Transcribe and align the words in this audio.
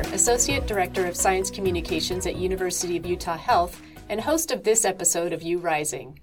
Associate 0.00 0.66
Director 0.66 1.06
of 1.06 1.16
Science 1.16 1.50
Communications 1.50 2.26
at 2.26 2.36
University 2.36 2.96
of 2.96 3.06
Utah 3.06 3.36
Health 3.36 3.80
and 4.08 4.20
host 4.20 4.50
of 4.50 4.64
this 4.64 4.84
episode 4.84 5.32
of 5.32 5.42
U 5.42 5.58
Rising. 5.58 6.18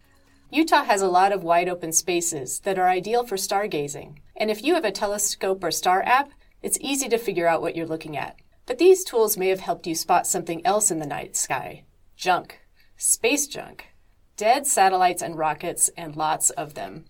Utah 0.51 0.83
has 0.83 1.01
a 1.01 1.07
lot 1.07 1.31
of 1.31 1.43
wide 1.43 1.69
open 1.69 1.91
spaces 1.91 2.59
that 2.61 2.79
are 2.79 2.89
ideal 2.89 3.25
for 3.25 3.35
stargazing, 3.35 4.17
and 4.35 4.49
if 4.49 4.63
you 4.63 4.73
have 4.73 4.85
a 4.85 4.91
telescope 4.91 5.63
or 5.63 5.69
star 5.69 6.01
app, 6.03 6.31
it's 6.63 6.79
easy 6.81 7.07
to 7.09 7.17
figure 7.17 7.47
out 7.47 7.61
what 7.61 7.75
you're 7.75 7.85
looking 7.85 8.17
at. 8.17 8.37
But 8.65 8.79
these 8.79 9.03
tools 9.03 9.37
may 9.37 9.49
have 9.49 9.59
helped 9.59 9.85
you 9.85 9.93
spot 9.93 10.25
something 10.25 10.65
else 10.65 10.89
in 10.89 10.99
the 10.99 11.05
night 11.05 11.35
sky 11.35 11.83
junk, 12.15 12.59
space 12.97 13.45
junk, 13.45 13.87
dead 14.35 14.65
satellites 14.65 15.21
and 15.21 15.37
rockets, 15.37 15.89
and 15.95 16.15
lots 16.15 16.49
of 16.49 16.73
them. 16.73 17.05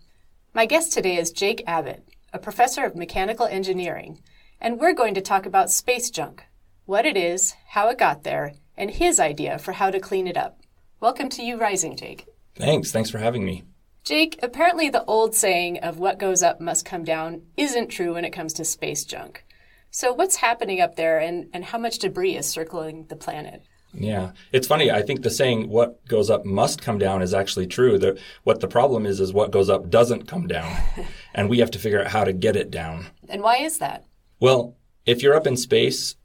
My 0.54 0.66
guest 0.66 0.92
today 0.92 1.18
is 1.18 1.32
Jake 1.32 1.64
Abbott, 1.66 2.08
a 2.34 2.38
professor 2.40 2.84
of 2.84 2.96
mechanical 2.96 3.46
engineering, 3.46 4.22
and 4.60 4.78
we're 4.78 4.94
going 4.94 5.14
to 5.14 5.22
talk 5.22 5.46
about 5.46 5.72
space 5.72 6.10
junk 6.10 6.46
what 6.90 7.06
it 7.06 7.16
is, 7.16 7.54
how 7.68 7.88
it 7.90 8.00
got 8.00 8.24
there, 8.24 8.52
and 8.76 8.90
his 8.90 9.20
idea 9.20 9.60
for 9.60 9.74
how 9.74 9.92
to 9.92 10.00
clean 10.00 10.26
it 10.26 10.36
up. 10.36 10.60
Welcome 11.00 11.30
to 11.30 11.44
U 11.44 11.56
Rising, 11.56 11.96
Jake. 11.96 12.26
Thanks. 12.56 12.92
Thanks 12.92 13.12
for 13.12 13.20
having 13.20 13.46
me. 13.46 13.62
Jake, 14.04 14.40
apparently 14.42 14.90
the 14.90 15.06
old 15.06 15.36
saying 15.36 15.78
of 15.82 16.00
what 16.00 16.18
goes 16.18 16.42
up 16.42 16.60
must 16.60 16.86
come 16.86 17.04
down 17.04 17.44
isn't 17.56 17.90
true 17.90 18.16
when 18.16 18.26
it 18.26 18.32
comes 18.32 18.54
to 18.54 18.66
space 18.66 19.06
junk. 19.06 19.46
So, 19.92 20.12
what's 20.14 20.38
happening 20.38 20.82
up 20.82 20.96
there 20.96 21.20
and, 21.20 21.48
and 21.54 21.64
how 21.64 21.78
much 21.78 22.00
debris 22.00 22.36
is 22.36 22.48
circling 22.48 23.06
the 23.08 23.16
planet? 23.16 23.62
Yeah, 23.94 24.32
it's 24.52 24.66
funny. 24.66 24.90
I 24.90 25.04
think 25.04 25.22
the 25.22 25.30
saying 25.30 25.70
"what 25.70 26.04
goes 26.08 26.32
up 26.32 26.44
must 26.44 26.82
come 26.82 26.98
down" 26.98 27.22
is 27.22 27.36
actually 27.36 27.68
true. 27.68 28.00
The, 28.00 28.20
what 28.46 28.62
the 28.62 28.68
problem 28.68 29.06
is 29.06 29.20
is 29.20 29.32
what 29.32 29.52
goes 29.52 29.70
up 29.70 29.92
doesn't 29.92 30.28
come 30.28 30.48
down, 30.48 30.76
and 31.36 31.52
we 31.52 31.60
have 31.60 31.70
to 31.70 31.80
figure 31.80 32.02
out 32.02 32.08
how 32.08 32.24
to 32.24 32.34
get 32.34 32.56
it 32.56 32.72
down. 32.72 33.06
And 33.28 33.44
why 33.44 33.58
is 33.58 33.78
that? 33.78 34.06
Well, 34.40 34.76
if 35.06 35.22
you're 35.22 35.36
up 35.36 35.46
in 35.48 35.56
space, 35.56 36.16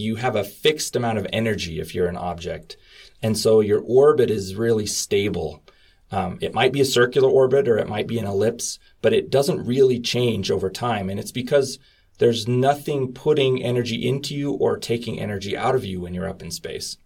you 0.00 0.16
have 0.16 0.36
a 0.36 0.44
fixed 0.44 0.96
amount 0.96 1.18
of 1.18 1.26
energy 1.32 1.80
if 1.80 1.94
you're 1.94 2.08
an 2.08 2.16
object, 2.16 2.76
and 3.22 3.36
so 3.36 3.60
your 3.60 3.80
orbit 3.80 4.30
is 4.30 4.56
really 4.56 4.86
stable. 4.86 5.62
Um, 6.10 6.38
it 6.40 6.54
might 6.54 6.72
be 6.72 6.80
a 6.80 6.84
circular 6.84 7.28
orbit 7.28 7.68
or 7.68 7.78
it 7.78 7.88
might 7.88 8.08
be 8.08 8.18
an 8.18 8.26
ellipse, 8.26 8.78
but 9.00 9.12
it 9.12 9.30
doesn't 9.30 9.66
really 9.66 10.00
change 10.00 10.50
over 10.50 10.70
time, 10.70 11.08
and 11.08 11.20
it's 11.20 11.32
because 11.32 11.78
there's 12.18 12.46
nothing 12.46 13.14
putting 13.14 13.62
energy 13.62 14.06
into 14.06 14.34
you 14.34 14.52
or 14.52 14.76
taking 14.76 15.18
energy 15.18 15.56
out 15.56 15.74
of 15.74 15.84
you 15.84 16.00
when 16.00 16.12
you're 16.12 16.28
up 16.28 16.42
in 16.42 16.50
space. 16.50 16.98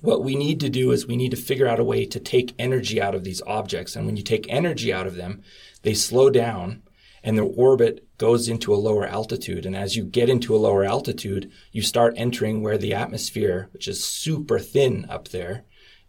What 0.00 0.22
we 0.22 0.36
need 0.36 0.60
to 0.60 0.68
do 0.68 0.92
is 0.92 1.06
we 1.06 1.16
need 1.16 1.32
to 1.32 1.36
figure 1.36 1.66
out 1.66 1.80
a 1.80 1.84
way 1.84 2.06
to 2.06 2.20
take 2.20 2.54
energy 2.58 3.02
out 3.02 3.14
of 3.14 3.24
these 3.24 3.42
objects. 3.46 3.96
And 3.96 4.06
when 4.06 4.16
you 4.16 4.22
take 4.22 4.46
energy 4.48 4.92
out 4.92 5.06
of 5.06 5.16
them, 5.16 5.42
they 5.82 5.92
slow 5.92 6.30
down 6.30 6.82
and 7.22 7.36
their 7.36 7.44
orbit 7.44 8.06
goes 8.18 8.48
into 8.48 8.74
a 8.74 8.76
lower 8.76 9.06
altitude. 9.06 9.66
And 9.66 9.76
as 9.76 9.96
you 9.96 10.04
get 10.04 10.28
into 10.28 10.54
a 10.54 10.58
lower 10.58 10.84
altitude, 10.84 11.50
you 11.72 11.82
start 11.82 12.14
entering 12.16 12.62
where 12.62 12.78
the 12.78 12.94
atmosphere, 12.94 13.68
which 13.72 13.88
is 13.88 14.04
super 14.04 14.58
thin 14.58 15.06
up 15.08 15.28
there, 15.28 15.64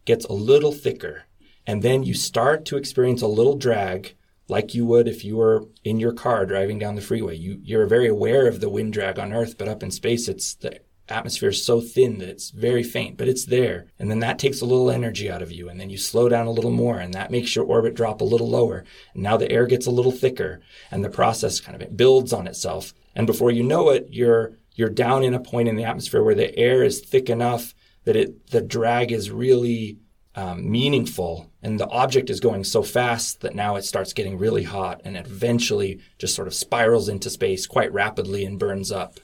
gets 0.05 0.25
a 0.25 0.33
little 0.33 0.71
thicker. 0.71 1.23
And 1.65 1.83
then 1.83 2.03
you 2.03 2.13
start 2.13 2.65
to 2.65 2.77
experience 2.77 3.21
a 3.21 3.27
little 3.27 3.55
drag 3.55 4.15
like 4.47 4.73
you 4.73 4.85
would 4.85 5.07
if 5.07 5.23
you 5.23 5.37
were 5.37 5.65
in 5.83 5.99
your 5.99 6.13
car 6.13 6.45
driving 6.45 6.79
down 6.79 6.95
the 6.95 7.01
freeway. 7.01 7.35
You, 7.35 7.59
you're 7.61 7.85
very 7.85 8.07
aware 8.07 8.47
of 8.47 8.59
the 8.59 8.69
wind 8.69 8.93
drag 8.93 9.19
on 9.19 9.31
Earth, 9.31 9.57
but 9.57 9.67
up 9.67 9.83
in 9.83 9.91
space, 9.91 10.27
it's 10.27 10.55
the 10.55 10.79
atmosphere 11.11 11.49
is 11.49 11.65
so 11.65 11.81
thin 11.81 12.19
that 12.19 12.29
it's 12.29 12.49
very 12.49 12.83
faint, 12.83 13.17
but 13.17 13.27
it's 13.27 13.45
there. 13.45 13.87
And 13.97 14.09
then 14.09 14.19
that 14.19 14.39
takes 14.39 14.61
a 14.61 14.65
little 14.65 14.91
energy 14.91 15.29
out 15.29 15.41
of 15.41 15.51
you. 15.51 15.69
And 15.69 15.79
then 15.79 15.89
you 15.89 15.97
slow 15.97 16.29
down 16.29 16.47
a 16.47 16.51
little 16.51 16.71
more, 16.71 16.99
and 16.99 17.13
that 17.13 17.31
makes 17.31 17.55
your 17.55 17.65
orbit 17.65 17.95
drop 17.95 18.21
a 18.21 18.25
little 18.25 18.49
lower. 18.49 18.83
And 19.13 19.23
now 19.23 19.37
the 19.37 19.51
air 19.51 19.65
gets 19.65 19.85
a 19.85 19.91
little 19.91 20.11
thicker, 20.11 20.61
and 20.91 21.03
the 21.03 21.09
process 21.09 21.59
kind 21.59 21.75
of 21.75 21.81
it 21.81 21.97
builds 21.97 22.33
on 22.33 22.47
itself. 22.47 22.93
And 23.15 23.27
before 23.27 23.51
you 23.51 23.63
know 23.63 23.89
it, 23.89 24.07
you're 24.09 24.53
you're 24.75 24.89
down 24.89 25.23
in 25.23 25.33
a 25.33 25.39
point 25.39 25.67
in 25.67 25.75
the 25.75 25.83
atmosphere 25.83 26.23
where 26.23 26.35
the 26.35 26.57
air 26.57 26.83
is 26.83 27.01
thick 27.01 27.29
enough 27.29 27.75
that 28.05 28.15
it 28.15 28.47
the 28.51 28.61
drag 28.61 29.11
is 29.11 29.29
really 29.29 29.99
um, 30.35 30.71
meaningful 30.71 31.51
and 31.61 31.79
the 31.79 31.89
object 31.89 32.29
is 32.29 32.39
going 32.39 32.63
so 32.63 32.81
fast 32.81 33.41
that 33.41 33.55
now 33.55 33.75
it 33.75 33.83
starts 33.83 34.13
getting 34.13 34.37
really 34.37 34.63
hot 34.63 35.01
and 35.03 35.17
it 35.17 35.25
eventually 35.25 35.99
just 36.17 36.33
sort 36.33 36.47
of 36.47 36.53
spirals 36.53 37.09
into 37.09 37.29
space 37.29 37.67
quite 37.67 37.91
rapidly 37.91 38.45
and 38.45 38.57
burns 38.57 38.91
up 38.91 39.19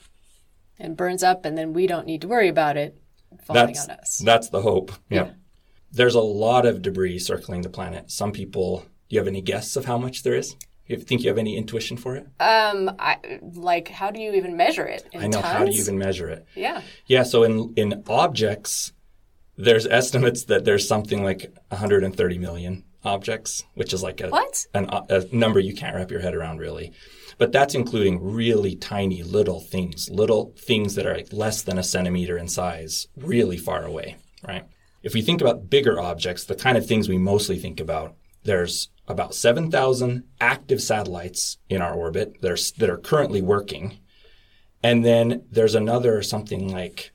and 0.78 0.96
burns 0.96 1.22
up 1.22 1.44
and 1.44 1.56
then 1.56 1.72
we 1.72 1.86
don't 1.86 2.06
need 2.06 2.20
to 2.20 2.28
worry 2.28 2.48
about 2.48 2.76
it 2.76 3.00
falling 3.42 3.66
that's, 3.66 3.88
on 3.88 3.90
us 3.96 4.18
that's 4.24 4.48
the 4.50 4.62
hope 4.62 4.92
yeah. 5.08 5.24
yeah 5.24 5.30
there's 5.92 6.14
a 6.14 6.20
lot 6.20 6.66
of 6.66 6.82
debris 6.82 7.18
circling 7.18 7.62
the 7.62 7.68
planet 7.68 8.10
some 8.10 8.32
people 8.32 8.84
do 9.08 9.14
you 9.14 9.20
have 9.20 9.28
any 9.28 9.40
guess 9.40 9.76
of 9.76 9.84
how 9.84 9.98
much 9.98 10.22
there 10.22 10.34
is 10.34 10.56
you 10.88 10.96
think 10.98 11.22
you 11.22 11.28
have 11.28 11.38
any 11.38 11.56
intuition 11.56 11.96
for 11.96 12.16
it? 12.16 12.26
Um, 12.40 12.94
I, 12.98 13.40
like 13.54 13.88
how 13.88 14.10
do 14.10 14.20
you 14.20 14.32
even 14.32 14.56
measure 14.56 14.84
it? 14.84 15.08
I 15.14 15.26
know 15.26 15.40
tons? 15.40 15.52
how 15.52 15.64
do 15.64 15.72
you 15.72 15.80
even 15.80 15.98
measure 15.98 16.28
it? 16.28 16.46
Yeah. 16.54 16.82
Yeah. 17.06 17.24
So 17.24 17.42
in 17.42 17.74
in 17.76 18.04
objects, 18.08 18.92
there's 19.56 19.86
estimates 19.86 20.44
that 20.44 20.64
there's 20.64 20.86
something 20.86 21.24
like 21.24 21.52
130 21.68 22.38
million 22.38 22.84
objects, 23.06 23.64
which 23.74 23.92
is 23.92 24.02
like 24.02 24.20
a, 24.20 24.28
what? 24.28 24.66
An, 24.74 24.90
uh, 24.90 25.06
a 25.08 25.24
number 25.34 25.60
you 25.60 25.74
can't 25.74 25.94
wrap 25.94 26.10
your 26.10 26.20
head 26.20 26.34
around 26.34 26.58
really. 26.58 26.92
But 27.38 27.52
that's 27.52 27.74
including 27.74 28.22
really 28.22 28.76
tiny 28.76 29.22
little 29.22 29.60
things, 29.60 30.08
little 30.10 30.54
things 30.58 30.94
that 30.94 31.06
are 31.06 31.14
like 31.14 31.32
less 31.32 31.62
than 31.62 31.78
a 31.78 31.82
centimeter 31.82 32.38
in 32.38 32.48
size, 32.48 33.08
really 33.16 33.58
far 33.58 33.84
away, 33.84 34.16
right? 34.46 34.64
If 35.02 35.14
we 35.14 35.22
think 35.22 35.40
about 35.40 35.70
bigger 35.70 36.00
objects, 36.00 36.44
the 36.44 36.54
kind 36.54 36.76
of 36.76 36.86
things 36.86 37.08
we 37.08 37.18
mostly 37.18 37.58
think 37.58 37.78
about, 37.78 38.14
there's 38.44 38.88
about 39.06 39.34
7,000 39.34 40.24
active 40.40 40.82
satellites 40.82 41.58
in 41.68 41.82
our 41.82 41.94
orbit 41.94 42.40
that 42.40 42.50
are, 42.50 42.78
that 42.78 42.90
are 42.90 42.98
currently 42.98 43.42
working. 43.42 43.98
And 44.82 45.04
then 45.04 45.44
there's 45.50 45.74
another 45.74 46.22
something 46.22 46.72
like 46.72 47.12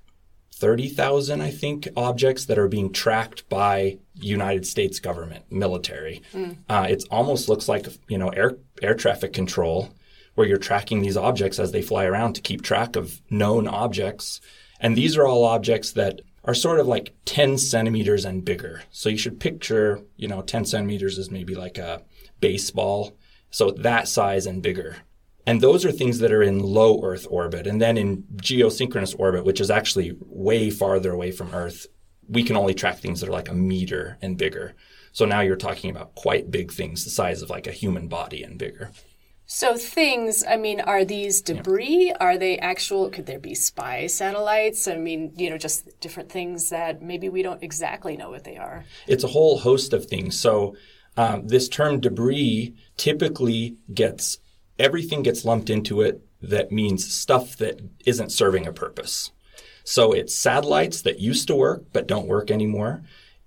30,000, 0.61 1.41
I 1.41 1.49
think, 1.49 1.87
objects 1.97 2.45
that 2.45 2.59
are 2.59 2.67
being 2.67 2.93
tracked 2.93 3.49
by 3.49 3.97
United 4.13 4.67
States 4.67 4.99
government, 4.99 5.51
military. 5.51 6.21
Mm. 6.33 6.57
Uh, 6.69 6.85
it 6.87 7.03
almost 7.09 7.49
looks 7.49 7.67
like, 7.67 7.87
you 8.07 8.19
know, 8.19 8.29
air, 8.29 8.57
air 8.79 8.93
traffic 8.93 9.33
control 9.33 9.89
where 10.35 10.47
you're 10.47 10.59
tracking 10.59 11.01
these 11.01 11.17
objects 11.17 11.57
as 11.57 11.71
they 11.71 11.81
fly 11.81 12.05
around 12.05 12.33
to 12.33 12.41
keep 12.41 12.61
track 12.61 12.95
of 12.95 13.21
known 13.31 13.67
objects. 13.67 14.39
And 14.79 14.95
these 14.95 15.17
are 15.17 15.25
all 15.25 15.45
objects 15.45 15.93
that 15.93 16.21
are 16.43 16.53
sort 16.53 16.79
of 16.79 16.85
like 16.85 17.15
10 17.25 17.57
centimeters 17.57 18.23
and 18.23 18.45
bigger. 18.45 18.83
So 18.91 19.09
you 19.09 19.17
should 19.17 19.39
picture, 19.39 20.01
you 20.15 20.27
know, 20.27 20.43
10 20.43 20.65
centimeters 20.65 21.17
is 21.17 21.31
maybe 21.31 21.55
like 21.55 21.79
a 21.79 22.03
baseball. 22.39 23.17
So 23.49 23.71
that 23.71 24.07
size 24.07 24.45
and 24.45 24.61
bigger. 24.61 24.97
And 25.45 25.61
those 25.61 25.85
are 25.85 25.91
things 25.91 26.19
that 26.19 26.31
are 26.31 26.43
in 26.43 26.59
low 26.59 27.03
Earth 27.03 27.25
orbit. 27.29 27.67
And 27.67 27.81
then 27.81 27.97
in 27.97 28.23
geosynchronous 28.35 29.15
orbit, 29.17 29.45
which 29.45 29.61
is 29.61 29.71
actually 29.71 30.15
way 30.21 30.69
farther 30.69 31.11
away 31.11 31.31
from 31.31 31.53
Earth, 31.53 31.87
we 32.27 32.43
can 32.43 32.55
only 32.55 32.73
track 32.73 32.97
things 32.97 33.19
that 33.19 33.29
are 33.29 33.33
like 33.33 33.49
a 33.49 33.53
meter 33.53 34.17
and 34.21 34.37
bigger. 34.37 34.75
So 35.11 35.25
now 35.25 35.41
you're 35.41 35.55
talking 35.55 35.89
about 35.89 36.15
quite 36.15 36.51
big 36.51 36.71
things, 36.71 37.03
the 37.03 37.09
size 37.09 37.41
of 37.41 37.49
like 37.49 37.67
a 37.67 37.71
human 37.71 38.07
body 38.07 38.43
and 38.43 38.57
bigger. 38.57 38.91
So 39.45 39.75
things, 39.75 40.45
I 40.47 40.55
mean, 40.55 40.79
are 40.79 41.03
these 41.03 41.41
debris? 41.41 42.07
Yeah. 42.07 42.17
Are 42.21 42.37
they 42.37 42.57
actual? 42.57 43.09
Could 43.09 43.25
there 43.25 43.39
be 43.39 43.53
spy 43.53 44.07
satellites? 44.07 44.87
I 44.87 44.95
mean, 44.95 45.33
you 45.35 45.49
know, 45.49 45.57
just 45.57 45.99
different 45.99 46.31
things 46.31 46.69
that 46.69 47.01
maybe 47.01 47.27
we 47.27 47.41
don't 47.41 47.61
exactly 47.61 48.15
know 48.15 48.29
what 48.29 48.45
they 48.45 48.55
are. 48.55 48.85
It's 49.07 49.25
a 49.25 49.27
whole 49.27 49.59
host 49.59 49.91
of 49.91 50.05
things. 50.05 50.39
So 50.39 50.77
um, 51.17 51.47
this 51.47 51.67
term 51.67 51.99
debris 51.99 52.75
typically 52.95 53.75
gets 53.93 54.37
everything 54.79 55.23
gets 55.23 55.45
lumped 55.45 55.69
into 55.69 56.01
it 56.01 56.21
that 56.41 56.71
means 56.71 57.11
stuff 57.13 57.57
that 57.57 57.81
isn't 58.05 58.31
serving 58.31 58.65
a 58.65 58.73
purpose. 58.73 59.31
So 59.83 60.11
it's 60.11 60.35
satellites 60.35 61.01
that 61.03 61.19
used 61.19 61.47
to 61.47 61.55
work 61.55 61.85
but 61.93 62.07
don't 62.07 62.27
work 62.27 62.51
anymore. 62.51 63.03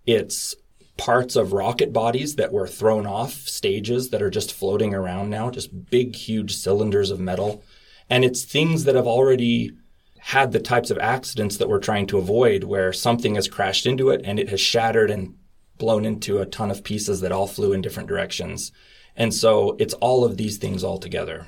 It's 0.06 0.54
parts 0.96 1.34
of 1.34 1.52
rocket 1.52 1.92
bodies 1.92 2.36
that 2.36 2.52
were 2.52 2.68
thrown 2.68 3.06
off 3.06 3.32
stages 3.32 4.10
that 4.10 4.22
are 4.22 4.30
just 4.30 4.52
floating 4.52 4.94
around 4.94 5.30
now, 5.30 5.50
just 5.50 5.90
big, 5.90 6.14
huge 6.14 6.54
cylinders 6.54 7.10
of 7.10 7.18
metal. 7.18 7.64
And 8.08 8.24
it's 8.24 8.44
things 8.44 8.84
that 8.84 8.94
have 8.94 9.06
already 9.06 9.72
had 10.18 10.52
the 10.52 10.60
types 10.60 10.90
of 10.90 10.98
accidents 10.98 11.56
that 11.56 11.68
we're 11.68 11.80
trying 11.80 12.06
to 12.06 12.18
avoid, 12.18 12.64
where 12.64 12.92
something 12.92 13.34
has 13.34 13.48
crashed 13.48 13.86
into 13.86 14.10
it 14.10 14.22
and 14.24 14.38
it 14.38 14.48
has 14.48 14.60
shattered 14.60 15.10
and 15.10 15.34
blown 15.78 16.04
into 16.04 16.38
a 16.38 16.46
ton 16.46 16.70
of 16.70 16.84
pieces 16.84 17.20
that 17.20 17.32
all 17.32 17.46
flew 17.46 17.72
in 17.72 17.82
different 17.82 18.08
directions. 18.08 18.72
And 19.16 19.32
so 19.32 19.76
it's 19.78 19.94
all 19.94 20.24
of 20.24 20.36
these 20.36 20.58
things 20.58 20.82
all 20.82 20.98
together. 20.98 21.46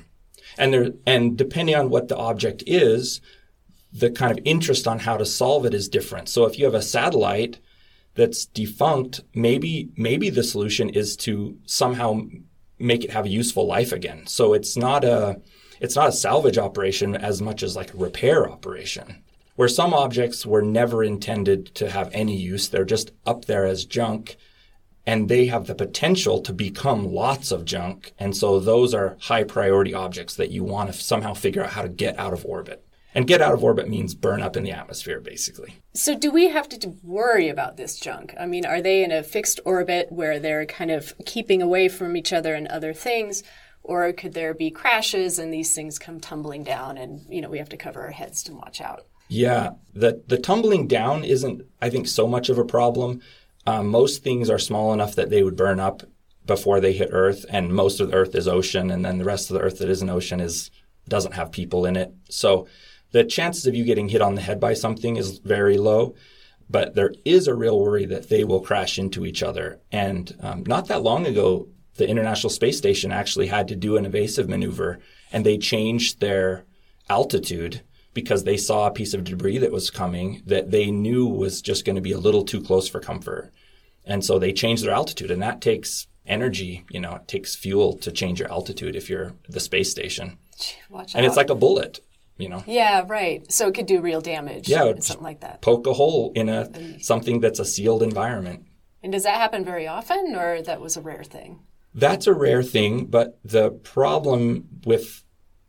And 0.57 0.73
there, 0.73 0.91
and 1.05 1.37
depending 1.37 1.75
on 1.75 1.89
what 1.89 2.07
the 2.07 2.17
object 2.17 2.63
is, 2.65 3.21
the 3.91 4.09
kind 4.09 4.31
of 4.31 4.43
interest 4.45 4.87
on 4.87 4.99
how 4.99 5.17
to 5.17 5.25
solve 5.25 5.65
it 5.65 5.73
is 5.73 5.89
different. 5.89 6.29
So 6.29 6.45
if 6.45 6.57
you 6.57 6.65
have 6.65 6.73
a 6.73 6.81
satellite 6.81 7.59
that's 8.15 8.45
defunct, 8.45 9.21
maybe, 9.33 9.89
maybe 9.95 10.29
the 10.29 10.43
solution 10.43 10.89
is 10.89 11.15
to 11.17 11.57
somehow 11.65 12.21
make 12.79 13.03
it 13.03 13.11
have 13.11 13.25
a 13.25 13.29
useful 13.29 13.65
life 13.65 13.91
again. 13.91 14.25
So 14.27 14.53
it's 14.53 14.77
not 14.77 15.03
a, 15.03 15.41
it's 15.79 15.95
not 15.95 16.09
a 16.09 16.13
salvage 16.13 16.57
operation 16.57 17.15
as 17.15 17.41
much 17.41 17.63
as 17.63 17.75
like 17.75 17.93
a 17.93 17.97
repair 17.97 18.49
operation. 18.49 19.23
Where 19.55 19.67
some 19.67 19.93
objects 19.93 20.45
were 20.45 20.61
never 20.61 21.03
intended 21.03 21.73
to 21.75 21.89
have 21.89 22.09
any 22.13 22.37
use, 22.37 22.67
they're 22.67 22.85
just 22.85 23.11
up 23.25 23.45
there 23.45 23.65
as 23.65 23.85
junk 23.85 24.37
and 25.07 25.29
they 25.29 25.45
have 25.45 25.65
the 25.65 25.73
potential 25.73 26.41
to 26.41 26.53
become 26.53 27.13
lots 27.13 27.51
of 27.51 27.63
junk. 27.63 28.13
And 28.19 28.35
so 28.35 28.59
those 28.59 28.93
are 28.93 29.15
high 29.21 29.45
priority 29.45 29.93
objects 29.93 30.35
that 30.35 30.51
you 30.51 30.65
want 30.65 30.91
to 30.91 30.99
somehow 30.99 31.33
figure 31.33 31.63
out 31.63 31.71
how 31.71 31.81
to 31.81 31.89
get 31.89 32.19
out 32.19 32.33
of 32.33 32.45
orbit. 32.45 32.83
And 33.15 33.25
get 33.25 33.41
out 33.41 33.53
of 33.53 33.63
orbit 33.63 33.87
means 33.87 34.13
burn 34.13 34.41
up 34.43 34.57
in 34.57 34.63
the 34.63 34.71
atmosphere, 34.71 35.21
basically. 35.21 35.77
So, 35.95 36.13
do 36.13 36.29
we 36.29 36.49
have 36.49 36.69
to 36.69 36.93
worry 37.01 37.47
about 37.47 37.77
this 37.77 37.97
junk? 37.97 38.35
I 38.39 38.45
mean, 38.45 38.63
are 38.63 38.81
they 38.81 39.03
in 39.03 39.11
a 39.11 39.23
fixed 39.23 39.59
orbit 39.65 40.11
where 40.11 40.39
they're 40.39 40.67
kind 40.67 40.91
of 40.91 41.15
keeping 41.25 41.61
away 41.63 41.87
from 41.87 42.15
each 42.15 42.31
other 42.31 42.53
and 42.53 42.67
other 42.67 42.93
things? 42.93 43.41
Or 43.81 44.11
could 44.11 44.33
there 44.33 44.53
be 44.53 44.69
crashes 44.69 45.39
and 45.39 45.51
these 45.51 45.73
things 45.73 45.97
come 45.97 46.19
tumbling 46.19 46.63
down 46.63 46.97
and, 46.97 47.25
you 47.29 47.41
know, 47.41 47.49
we 47.49 47.57
have 47.57 47.69
to 47.69 47.77
cover 47.77 48.01
our 48.01 48.11
heads 48.11 48.43
to 48.43 48.53
watch 48.53 48.81
out? 48.81 49.07
Yeah, 49.29 49.71
the, 49.93 50.21
the 50.27 50.37
tumbling 50.37 50.87
down 50.87 51.23
isn't, 51.23 51.63
I 51.81 51.89
think, 51.89 52.07
so 52.07 52.27
much 52.27 52.49
of 52.49 52.59
a 52.59 52.65
problem. 52.65 53.21
Um, 53.67 53.89
most 53.89 54.23
things 54.23 54.49
are 54.49 54.57
small 54.57 54.93
enough 54.93 55.15
that 55.15 55.29
they 55.29 55.43
would 55.43 55.57
burn 55.57 55.79
up 55.79 56.01
before 56.45 56.79
they 56.79 56.93
hit 56.93 57.09
Earth, 57.11 57.45
and 57.49 57.73
most 57.73 57.99
of 57.99 58.09
the 58.09 58.15
Earth 58.15 58.33
is 58.33 58.47
ocean, 58.47 58.89
and 58.89 59.03
then 59.03 59.17
the 59.17 59.25
rest 59.25 59.49
of 59.49 59.55
the 59.55 59.59
Earth 59.59 59.79
that 59.79 59.89
isn't 59.89 60.09
ocean 60.09 60.39
is 60.39 60.71
doesn't 61.09 61.33
have 61.33 61.51
people 61.51 61.85
in 61.85 61.95
it. 61.95 62.13
So 62.29 62.67
the 63.11 63.23
chances 63.23 63.67
of 63.67 63.75
you 63.75 63.83
getting 63.83 64.09
hit 64.09 64.21
on 64.21 64.35
the 64.35 64.41
head 64.41 64.59
by 64.59 64.73
something 64.73 65.17
is 65.17 65.39
very 65.39 65.77
low. 65.77 66.15
But 66.69 66.95
there 66.95 67.13
is 67.23 67.47
a 67.47 67.55
real 67.55 67.79
worry 67.79 68.05
that 68.05 68.29
they 68.29 68.43
will 68.43 68.59
crash 68.59 68.99
into 68.99 69.25
each 69.25 69.41
other. 69.41 69.79
And 69.91 70.35
um, 70.41 70.63
not 70.67 70.87
that 70.87 71.01
long 71.01 71.25
ago, 71.25 71.69
the 71.95 72.07
International 72.07 72.49
Space 72.49 72.77
Station 72.77 73.11
actually 73.11 73.47
had 73.47 73.67
to 73.69 73.75
do 73.75 73.95
an 73.97 74.05
evasive 74.05 74.49
maneuver, 74.49 74.99
and 75.31 75.45
they 75.45 75.57
changed 75.57 76.19
their 76.19 76.65
altitude 77.09 77.81
because 78.17 78.45
they 78.45 78.57
saw 78.57 78.87
a 78.87 78.91
piece 78.91 79.13
of 79.13 79.23
debris 79.23 79.59
that 79.59 79.71
was 79.71 79.91
coming 79.91 80.41
that 80.47 80.71
they 80.71 80.89
knew 80.89 81.27
was 81.27 81.61
just 81.61 81.85
going 81.85 81.97
to 81.97 82.01
be 82.01 82.13
a 82.13 82.17
little 82.17 82.43
too 82.43 82.59
close 82.59 82.89
for 82.89 82.99
comfort. 82.99 83.51
And 84.05 84.25
so 84.25 84.39
they 84.39 84.51
changed 84.51 84.83
their 84.83 84.91
altitude, 84.91 85.29
and 85.29 85.39
that 85.43 85.61
takes 85.61 86.07
energy. 86.25 86.83
You 86.89 86.99
know, 86.99 87.13
it 87.17 87.27
takes 87.27 87.55
fuel 87.55 87.95
to 87.97 88.11
change 88.11 88.39
your 88.39 88.51
altitude 88.51 88.95
if 88.95 89.07
you're 89.07 89.35
the 89.47 89.59
space 89.59 89.91
station. 89.91 90.39
Watch 90.89 91.13
and 91.13 91.23
out. 91.23 91.27
it's 91.27 91.37
like 91.37 91.51
a 91.51 91.55
bullet. 91.55 91.99
You 92.39 92.49
know. 92.49 92.63
Yeah, 92.65 93.05
right. 93.07 93.51
So 93.51 93.67
it 93.67 93.75
could 93.75 93.85
do 93.85 94.01
real 94.01 94.19
damage. 94.21 94.67
Yeah, 94.67 94.93
something 94.99 95.23
like 95.23 95.41
that. 95.41 95.61
Poke 95.61 95.85
a 95.85 95.93
hole 95.93 96.31
in 96.33 96.49
a 96.49 96.99
something 96.99 97.39
that's 97.39 97.59
a 97.59 97.65
sealed 97.65 98.01
environment. 98.01 98.65
And 99.03 99.11
does 99.11 99.25
that 99.25 99.35
happen 99.35 99.63
very 99.63 99.87
often, 99.87 100.35
or 100.35 100.63
that 100.63 100.81
was 100.81 100.97
a 100.97 101.01
rare 101.01 101.23
thing? 101.23 101.59
That's 101.93 102.25
a 102.25 102.33
rare 102.33 102.63
thing, 102.63 103.05
but 103.05 103.37
the 103.45 103.69
problem 103.69 104.67
with 104.85 105.23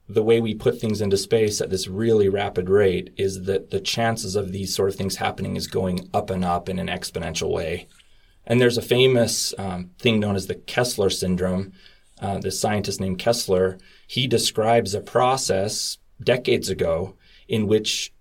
the 0.09 0.23
way 0.23 0.41
we 0.41 0.55
put 0.55 0.81
things 0.81 1.01
into 1.01 1.19
space 1.19 1.61
at 1.61 1.69
this 1.69 1.87
really 1.87 2.29
rapid 2.29 2.71
rate 2.71 3.13
is 3.17 3.43
that 3.43 3.71
the 3.71 3.81
chances 3.81 4.37
of 4.37 4.53
these 4.53 4.75
sort 4.75 4.89
of 4.89 4.97
things 4.97 5.17
happening 5.17 5.55
is 5.55 5.67
going 5.67 6.09
up 6.15 6.31
and 6.31 6.45
up 6.45 6.69
in 6.69 6.79
an 6.79 6.87
exponential 6.87 7.51
way. 7.51 7.87
And 8.47 8.61
there's 8.61 8.79
a 8.79 8.83
famous 8.83 9.53
um, 9.59 9.91
thing 9.99 10.19
known 10.19 10.35
as 10.35 10.47
the 10.47 10.55
Kessler 10.55 11.11
syndrome. 11.11 11.73
Uh, 12.21 12.39
the 12.39 12.51
scientist 12.51 13.01
named 13.01 13.19
Kessler, 13.19 13.79
he 14.07 14.27
describes 14.27 14.95
a 14.95 15.01
process 15.01 15.99
decades 16.23 16.71
ago 16.71 17.15
in 17.47 17.67
which 17.67 18.13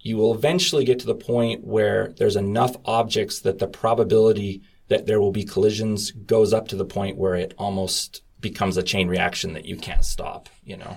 you 0.00 0.16
will 0.16 0.34
eventually 0.34 0.84
get 0.84 1.00
to 1.00 1.06
the 1.06 1.14
point 1.14 1.64
where 1.64 2.14
there's 2.16 2.36
enough 2.36 2.76
objects 2.84 3.40
that 3.40 3.58
the 3.58 3.66
probability 3.66 4.62
that 4.88 5.06
there 5.06 5.20
will 5.20 5.32
be 5.32 5.44
collisions 5.44 6.12
goes 6.12 6.52
up 6.52 6.68
to 6.68 6.76
the 6.76 6.84
point 6.84 7.16
where 7.16 7.34
it 7.34 7.52
almost 7.58 8.22
becomes 8.40 8.76
a 8.76 8.82
chain 8.82 9.08
reaction 9.08 9.52
that 9.52 9.64
you 9.64 9.76
can't 9.76 10.04
stop, 10.04 10.48
you 10.64 10.76
know. 10.76 10.96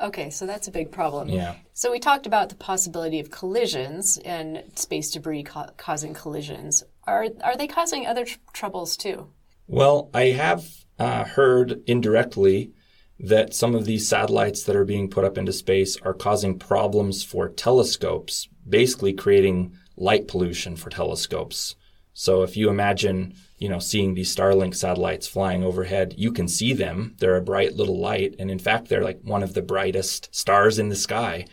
Okay, 0.00 0.30
so 0.30 0.46
that's 0.46 0.66
a 0.66 0.70
big 0.70 0.90
problem. 0.90 1.28
Yeah. 1.28 1.56
So 1.74 1.90
we 1.90 1.98
talked 1.98 2.26
about 2.26 2.48
the 2.48 2.54
possibility 2.54 3.20
of 3.20 3.30
collisions 3.30 4.18
and 4.24 4.62
space 4.74 5.10
debris 5.10 5.42
ca- 5.42 5.70
causing 5.76 6.14
collisions. 6.14 6.82
Are 7.06 7.26
are 7.42 7.56
they 7.56 7.66
causing 7.66 8.06
other 8.06 8.24
tr- 8.24 8.38
troubles 8.52 8.96
too? 8.96 9.28
Well, 9.66 10.10
I 10.14 10.26
have 10.26 10.66
uh, 10.98 11.24
heard 11.24 11.82
indirectly 11.86 12.72
that 13.18 13.54
some 13.54 13.74
of 13.74 13.84
these 13.84 14.08
satellites 14.08 14.62
that 14.64 14.74
are 14.74 14.84
being 14.84 15.10
put 15.10 15.24
up 15.24 15.36
into 15.36 15.52
space 15.52 15.98
are 16.00 16.14
causing 16.14 16.58
problems 16.58 17.22
for 17.22 17.48
telescopes, 17.48 18.48
basically 18.66 19.12
creating 19.12 19.76
light 19.96 20.26
pollution 20.26 20.76
for 20.76 20.88
telescopes. 20.88 21.76
So 22.12 22.42
if 22.42 22.56
you 22.56 22.68
imagine, 22.68 23.34
you 23.58 23.68
know, 23.68 23.78
seeing 23.78 24.14
these 24.14 24.34
Starlink 24.34 24.74
satellites 24.74 25.26
flying 25.26 25.62
overhead, 25.62 26.14
you 26.16 26.32
can 26.32 26.48
see 26.48 26.72
them. 26.72 27.14
They're 27.18 27.36
a 27.36 27.42
bright 27.42 27.74
little 27.74 27.98
light, 27.98 28.34
and 28.38 28.50
in 28.50 28.58
fact, 28.58 28.88
they're 28.88 29.04
like 29.04 29.20
one 29.22 29.42
of 29.42 29.54
the 29.54 29.62
brightest 29.62 30.34
stars 30.34 30.78
in 30.78 30.88
the 30.88 30.96
sky. 30.96 31.46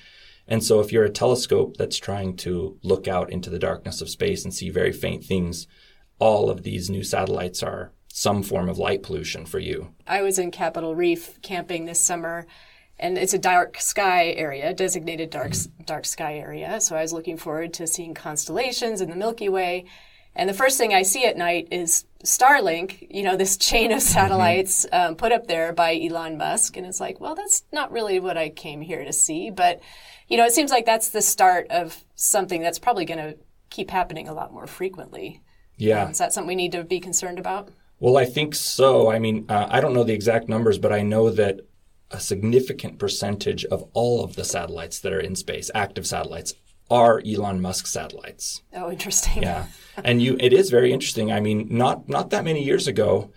And 0.47 0.63
so 0.63 0.79
if 0.79 0.91
you're 0.91 1.05
a 1.05 1.09
telescope 1.09 1.77
that's 1.77 1.97
trying 1.97 2.37
to 2.37 2.77
look 2.81 3.07
out 3.07 3.31
into 3.31 3.49
the 3.49 3.59
darkness 3.59 4.01
of 4.01 4.09
space 4.09 4.43
and 4.43 4.53
see 4.53 4.69
very 4.69 4.93
faint 4.93 5.23
things, 5.23 5.67
all 6.19 6.49
of 6.49 6.63
these 6.63 6.89
new 6.89 7.03
satellites 7.03 7.61
are 7.61 7.91
some 8.07 8.41
form 8.41 8.69
of 8.69 8.79
light 8.79 9.03
pollution 9.03 9.45
for 9.45 9.59
you. 9.59 9.93
I 10.07 10.21
was 10.23 10.39
in 10.39 10.49
Capitol 10.49 10.95
Reef 10.95 11.39
camping 11.41 11.85
this 11.85 11.99
summer, 11.99 12.47
and 12.97 13.17
it's 13.17 13.33
a 13.33 13.37
dark 13.37 13.79
sky 13.79 14.31
area, 14.31 14.73
designated 14.73 15.29
dark 15.29 15.53
dark 15.85 16.05
sky 16.05 16.37
area. 16.37 16.81
So 16.81 16.95
I 16.95 17.01
was 17.03 17.13
looking 17.13 17.37
forward 17.37 17.73
to 17.75 17.85
seeing 17.85 18.15
constellations 18.15 19.01
in 19.01 19.09
the 19.09 19.15
Milky 19.15 19.49
Way. 19.49 19.85
And 20.37 20.47
the 20.47 20.53
first 20.53 20.77
thing 20.77 20.93
I 20.93 21.01
see 21.01 21.25
at 21.25 21.35
night 21.35 21.67
is 21.71 22.05
Starlink, 22.23 23.07
you 23.09 23.23
know, 23.23 23.35
this 23.35 23.57
chain 23.57 23.91
of 23.91 24.03
satellites 24.03 24.85
um, 24.91 25.15
put 25.15 25.31
up 25.31 25.47
there 25.47 25.73
by 25.73 25.99
Elon 25.99 26.37
Musk. 26.37 26.77
And 26.77 26.85
it's 26.85 26.99
like, 26.99 27.19
well, 27.19 27.33
that's 27.33 27.63
not 27.71 27.91
really 27.91 28.19
what 28.19 28.37
I 28.37 28.49
came 28.49 28.81
here 28.81 29.03
to 29.03 29.11
see. 29.11 29.49
But, 29.49 29.81
you 30.27 30.37
know, 30.37 30.45
it 30.45 30.53
seems 30.53 30.69
like 30.69 30.85
that's 30.85 31.09
the 31.09 31.23
start 31.23 31.65
of 31.71 32.05
something 32.13 32.61
that's 32.61 32.77
probably 32.77 33.03
going 33.03 33.17
to 33.17 33.35
keep 33.71 33.89
happening 33.89 34.27
a 34.27 34.33
lot 34.33 34.53
more 34.53 34.67
frequently. 34.67 35.41
Yeah. 35.75 36.03
Um, 36.03 36.11
is 36.11 36.19
that 36.19 36.33
something 36.33 36.47
we 36.47 36.55
need 36.55 36.71
to 36.73 36.83
be 36.83 36.99
concerned 36.99 37.39
about? 37.39 37.69
Well, 37.99 38.17
I 38.17 38.25
think 38.25 38.53
so. 38.53 39.11
I 39.11 39.17
mean, 39.17 39.47
uh, 39.49 39.67
I 39.71 39.81
don't 39.81 39.93
know 39.93 40.03
the 40.03 40.13
exact 40.13 40.47
numbers, 40.47 40.77
but 40.77 40.93
I 40.93 41.01
know 41.01 41.31
that 41.31 41.61
a 42.11 42.19
significant 42.19 42.99
percentage 42.99 43.65
of 43.65 43.89
all 43.93 44.23
of 44.23 44.35
the 44.35 44.45
satellites 44.45 44.99
that 44.99 45.13
are 45.13 45.19
in 45.19 45.35
space, 45.35 45.71
active 45.73 46.05
satellites, 46.05 46.53
are 46.89 47.21
Elon 47.25 47.61
Musk 47.61 47.87
satellites. 47.87 48.63
Oh, 48.73 48.91
interesting. 48.91 49.43
Yeah. 49.43 49.67
and 50.03 50.21
you 50.21 50.37
it 50.39 50.53
is 50.53 50.69
very 50.69 50.91
interesting. 50.91 51.31
I 51.31 51.39
mean, 51.39 51.67
not 51.69 52.07
not 52.07 52.29
that 52.29 52.45
many 52.45 52.63
years 52.63 52.87
ago, 52.87 53.31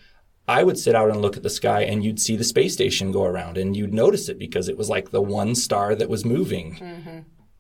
I 0.47 0.65
would 0.65 0.79
sit 0.79 0.95
out 0.95 1.11
and 1.11 1.21
look 1.21 1.37
at 1.37 1.43
the 1.43 1.51
sky 1.51 1.83
and 1.83 2.05
you'd 2.05 2.21
see 2.21 2.37
the 2.37 2.45
space 2.45 2.73
station 2.73 3.13
go 3.13 3.25
around 3.25 3.57
and 3.57 3.77
you'd 3.77 3.95
notice 3.95 4.29
it 4.29 4.39
because 4.39 4.69
it 4.69 4.77
was 4.77 4.89
like 4.89 5.11
the 5.11 5.23
one 5.23 5.55
star 5.55 5.95
that 5.95 6.09
was 6.09 6.25
moving. 6.25 6.75
Mm-hmm. 6.75 7.19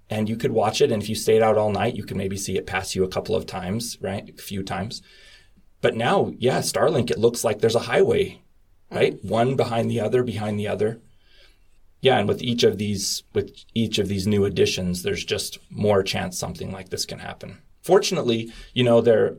And 0.08 0.28
you 0.28 0.36
could 0.36 0.50
watch 0.50 0.80
it 0.80 0.90
and 0.90 1.02
if 1.02 1.08
you 1.08 1.14
stayed 1.14 1.42
out 1.42 1.56
all 1.56 1.70
night, 1.70 1.94
you 1.94 2.02
could 2.02 2.16
maybe 2.16 2.36
see 2.36 2.56
it 2.56 2.66
pass 2.66 2.96
you 2.96 3.04
a 3.04 3.08
couple 3.08 3.36
of 3.36 3.46
times, 3.46 3.96
right? 4.00 4.28
A 4.28 4.42
few 4.42 4.64
times. 4.64 5.02
But 5.80 5.94
now, 5.94 6.32
yeah, 6.36 6.58
Starlink 6.58 7.10
it 7.10 7.18
looks 7.18 7.44
like 7.44 7.60
there's 7.60 7.76
a 7.76 7.80
highway, 7.80 8.42
right? 8.90 9.16
Mm-hmm. 9.16 9.28
One 9.28 9.56
behind 9.56 9.90
the 9.90 10.00
other, 10.00 10.22
behind 10.22 10.58
the 10.58 10.68
other. 10.68 11.00
Yeah, 12.00 12.18
and 12.18 12.28
with 12.28 12.42
each 12.42 12.62
of 12.62 12.78
these 12.78 13.24
with 13.34 13.52
each 13.74 13.98
of 13.98 14.08
these 14.08 14.26
new 14.26 14.44
additions, 14.44 15.02
there's 15.02 15.24
just 15.24 15.58
more 15.70 16.02
chance 16.02 16.38
something 16.38 16.72
like 16.72 16.88
this 16.88 17.04
can 17.04 17.18
happen. 17.18 17.58
Fortunately, 17.82 18.52
you 18.72 18.84
know, 18.84 19.00
there 19.00 19.36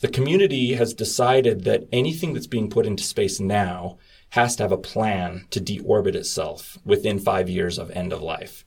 the 0.00 0.08
community 0.08 0.74
has 0.74 0.94
decided 0.94 1.64
that 1.64 1.88
anything 1.92 2.32
that's 2.32 2.46
being 2.46 2.70
put 2.70 2.86
into 2.86 3.02
space 3.02 3.40
now 3.40 3.98
has 4.30 4.56
to 4.56 4.62
have 4.62 4.72
a 4.72 4.78
plan 4.78 5.46
to 5.50 5.60
deorbit 5.60 6.14
itself 6.14 6.78
within 6.84 7.18
five 7.18 7.48
years 7.48 7.78
of 7.78 7.90
end 7.90 8.12
of 8.12 8.22
life. 8.22 8.64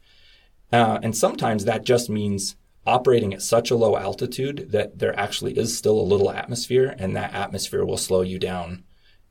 Uh, 0.73 0.99
and 1.01 1.15
sometimes 1.15 1.65
that 1.65 1.85
just 1.85 2.09
means 2.09 2.55
operating 2.85 3.33
at 3.33 3.41
such 3.41 3.69
a 3.69 3.75
low 3.75 3.95
altitude 3.95 4.71
that 4.71 4.97
there 4.99 5.17
actually 5.17 5.57
is 5.57 5.77
still 5.77 5.99
a 5.99 6.01
little 6.01 6.31
atmosphere, 6.31 6.95
and 6.97 7.15
that 7.15 7.33
atmosphere 7.33 7.85
will 7.85 7.97
slow 7.97 8.21
you 8.21 8.39
down. 8.39 8.83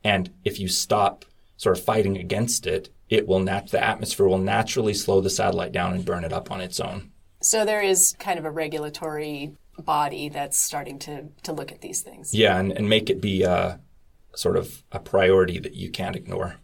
And 0.03 0.31
if 0.43 0.59
you 0.59 0.67
stop 0.67 1.25
sort 1.57 1.77
of 1.77 1.83
fighting 1.83 2.17
against 2.17 2.65
it, 2.65 2.89
it 3.11 3.27
will 3.27 3.39
nat- 3.39 3.67
the 3.67 3.83
atmosphere 3.83 4.27
will 4.27 4.39
naturally 4.39 4.93
slow 4.95 5.21
the 5.21 5.29
satellite 5.29 5.73
down 5.73 5.93
and 5.93 6.05
burn 6.05 6.23
it 6.23 6.33
up 6.33 6.49
on 6.49 6.61
its 6.61 6.79
own. 6.79 7.11
So 7.41 7.65
there 7.65 7.81
is 7.81 8.15
kind 8.17 8.39
of 8.39 8.45
a 8.45 8.51
regulatory 8.51 9.51
body 9.77 10.29
that's 10.29 10.57
starting 10.57 10.97
to 10.99 11.27
to 11.43 11.53
look 11.53 11.71
at 11.71 11.81
these 11.81 12.01
things. 12.01 12.33
Yeah, 12.33 12.57
and, 12.57 12.71
and 12.71 12.89
make 12.89 13.09
it 13.09 13.21
be 13.21 13.43
a, 13.43 13.79
sort 14.33 14.55
of 14.55 14.83
a 14.91 14.99
priority 14.99 15.59
that 15.59 15.75
you 15.75 15.89
can't 15.89 16.15
ignore. 16.15 16.55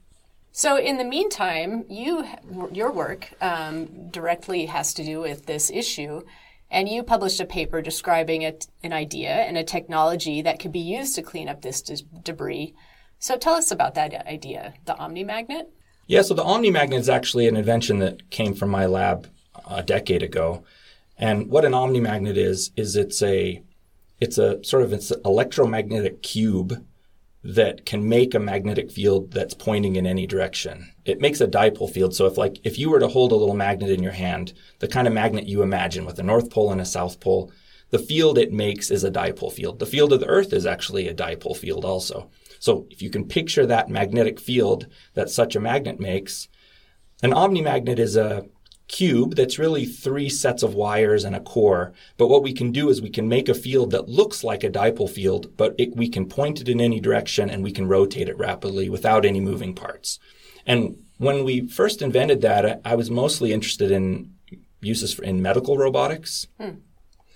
So 0.51 0.77
in 0.77 0.97
the 0.97 1.03
meantime, 1.03 1.83
you 1.89 2.25
your 2.71 2.91
work 2.91 3.29
um, 3.41 4.09
directly 4.09 4.67
has 4.67 4.93
to 4.95 5.03
do 5.03 5.19
with 5.19 5.45
this 5.45 5.69
issue. 5.69 6.21
And 6.69 6.89
you 6.89 7.01
published 7.01 7.39
a 7.39 7.45
paper 7.45 7.81
describing 7.81 8.43
a, 8.43 8.53
an 8.83 8.91
idea 8.91 9.29
and 9.29 9.57
a 9.57 9.63
technology 9.63 10.41
that 10.41 10.59
could 10.59 10.73
be 10.73 10.81
used 10.81 11.15
to 11.15 11.21
clean 11.21 11.47
up 11.47 11.61
this 11.61 11.81
de- 11.81 12.03
debris. 12.23 12.73
So 13.19 13.37
tell 13.37 13.53
us 13.53 13.71
about 13.71 13.95
that 13.95 14.27
idea, 14.27 14.73
the 14.83 14.97
Omni 14.97 15.23
Magnet. 15.23 15.71
Yeah, 16.07 16.21
so 16.21 16.33
the 16.33 16.43
Omni 16.43 16.71
Magnet 16.71 17.01
is 17.01 17.09
actually 17.09 17.47
an 17.47 17.57
invention 17.57 17.99
that 17.99 18.29
came 18.29 18.53
from 18.53 18.69
my 18.69 18.85
lab 18.85 19.27
a 19.69 19.83
decade 19.83 20.23
ago. 20.23 20.63
And 21.17 21.49
what 21.49 21.65
an 21.65 21.73
Omni 21.73 21.99
Magnet 21.99 22.37
is 22.37 22.71
is 22.77 22.95
it's 22.95 23.21
a 23.21 23.61
it's 24.21 24.37
a 24.37 24.63
sort 24.63 24.83
of 24.83 24.93
it's 24.93 25.11
electromagnetic 25.25 26.23
cube 26.23 26.85
that 27.43 27.85
can 27.85 28.07
make 28.07 28.33
a 28.33 28.39
magnetic 28.39 28.89
field 28.89 29.31
that's 29.31 29.53
pointing 29.53 29.97
in 29.97 30.07
any 30.07 30.25
direction. 30.25 30.93
It 31.03 31.19
makes 31.19 31.41
a 31.41 31.47
dipole 31.47 31.91
field. 31.91 32.15
So 32.15 32.25
if 32.25 32.37
like 32.37 32.57
if 32.63 32.79
you 32.79 32.89
were 32.89 32.99
to 32.99 33.09
hold 33.09 33.33
a 33.33 33.35
little 33.35 33.55
magnet 33.55 33.89
in 33.89 34.01
your 34.01 34.13
hand, 34.13 34.53
the 34.79 34.87
kind 34.87 35.07
of 35.07 35.13
magnet 35.13 35.45
you 35.45 35.61
imagine 35.61 36.05
with 36.05 36.19
a 36.19 36.23
north 36.23 36.49
pole 36.49 36.71
and 36.71 36.79
a 36.79 36.85
south 36.85 37.19
pole, 37.19 37.51
the 37.89 37.99
field 37.99 38.37
it 38.37 38.53
makes 38.53 38.91
is 38.91 39.03
a 39.03 39.11
dipole 39.11 39.51
field. 39.51 39.79
The 39.79 39.85
field 39.85 40.13
of 40.13 40.21
the 40.21 40.27
Earth 40.27 40.53
is 40.53 40.65
actually 40.65 41.09
a 41.09 41.13
dipole 41.13 41.57
field 41.57 41.83
also. 41.83 42.29
So 42.59 42.87
if 42.89 43.01
you 43.01 43.09
can 43.09 43.27
picture 43.27 43.65
that 43.65 43.89
magnetic 43.89 44.39
field 44.39 44.87
that 45.13 45.29
such 45.29 45.55
a 45.55 45.59
magnet 45.59 45.99
makes, 45.99 46.47
an 47.23 47.31
omnimagnet 47.31 47.99
is 47.99 48.15
a 48.15 48.45
cube 48.87 49.35
that's 49.35 49.59
really 49.59 49.85
three 49.85 50.29
sets 50.29 50.63
of 50.63 50.73
wires 50.73 51.23
and 51.23 51.35
a 51.35 51.41
core. 51.41 51.93
But 52.17 52.27
what 52.27 52.43
we 52.43 52.53
can 52.53 52.71
do 52.71 52.89
is 52.89 53.01
we 53.01 53.09
can 53.09 53.27
make 53.27 53.49
a 53.49 53.53
field 53.53 53.91
that 53.91 54.07
looks 54.07 54.43
like 54.43 54.63
a 54.63 54.69
dipole 54.69 55.09
field, 55.09 55.55
but 55.57 55.75
it, 55.77 55.95
we 55.95 56.09
can 56.09 56.27
point 56.27 56.61
it 56.61 56.69
in 56.69 56.79
any 56.79 56.99
direction 56.99 57.49
and 57.49 57.63
we 57.63 57.71
can 57.71 57.87
rotate 57.87 58.29
it 58.29 58.37
rapidly 58.37 58.89
without 58.89 59.25
any 59.25 59.39
moving 59.39 59.73
parts. 59.73 60.19
And 60.65 61.03
when 61.17 61.43
we 61.43 61.67
first 61.67 62.01
invented 62.01 62.41
that, 62.41 62.81
I 62.85 62.95
was 62.95 63.09
mostly 63.09 63.51
interested 63.51 63.91
in 63.91 64.33
uses 64.81 65.13
for, 65.13 65.23
in 65.23 65.41
medical 65.41 65.77
robotics. 65.77 66.47
Hmm. 66.59 66.79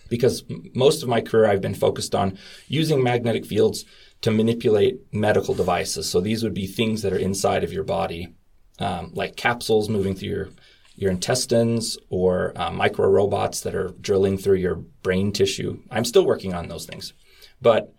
Because 0.09 0.43
most 0.75 1.03
of 1.03 1.09
my 1.09 1.21
career 1.21 1.45
I've 1.45 1.61
been 1.61 1.73
focused 1.73 2.13
on 2.13 2.37
using 2.67 3.01
magnetic 3.01 3.45
fields 3.45 3.85
to 4.21 4.31
manipulate 4.31 5.01
medical 5.11 5.53
devices. 5.53 6.09
So 6.09 6.21
these 6.21 6.43
would 6.43 6.53
be 6.53 6.67
things 6.67 7.01
that 7.01 7.13
are 7.13 7.17
inside 7.17 7.63
of 7.63 7.73
your 7.73 7.83
body, 7.83 8.35
um, 8.79 9.11
like 9.13 9.35
capsules 9.35 9.89
moving 9.89 10.15
through 10.15 10.29
your 10.29 10.49
your 10.95 11.09
intestines 11.09 11.97
or 12.09 12.53
uh, 12.55 12.69
micro 12.69 13.07
robots 13.07 13.61
that 13.61 13.73
are 13.73 13.95
drilling 14.01 14.37
through 14.37 14.57
your 14.57 14.75
brain 14.75 15.31
tissue. 15.31 15.81
I'm 15.89 16.05
still 16.05 16.25
working 16.25 16.53
on 16.53 16.67
those 16.67 16.85
things. 16.85 17.13
But 17.61 17.93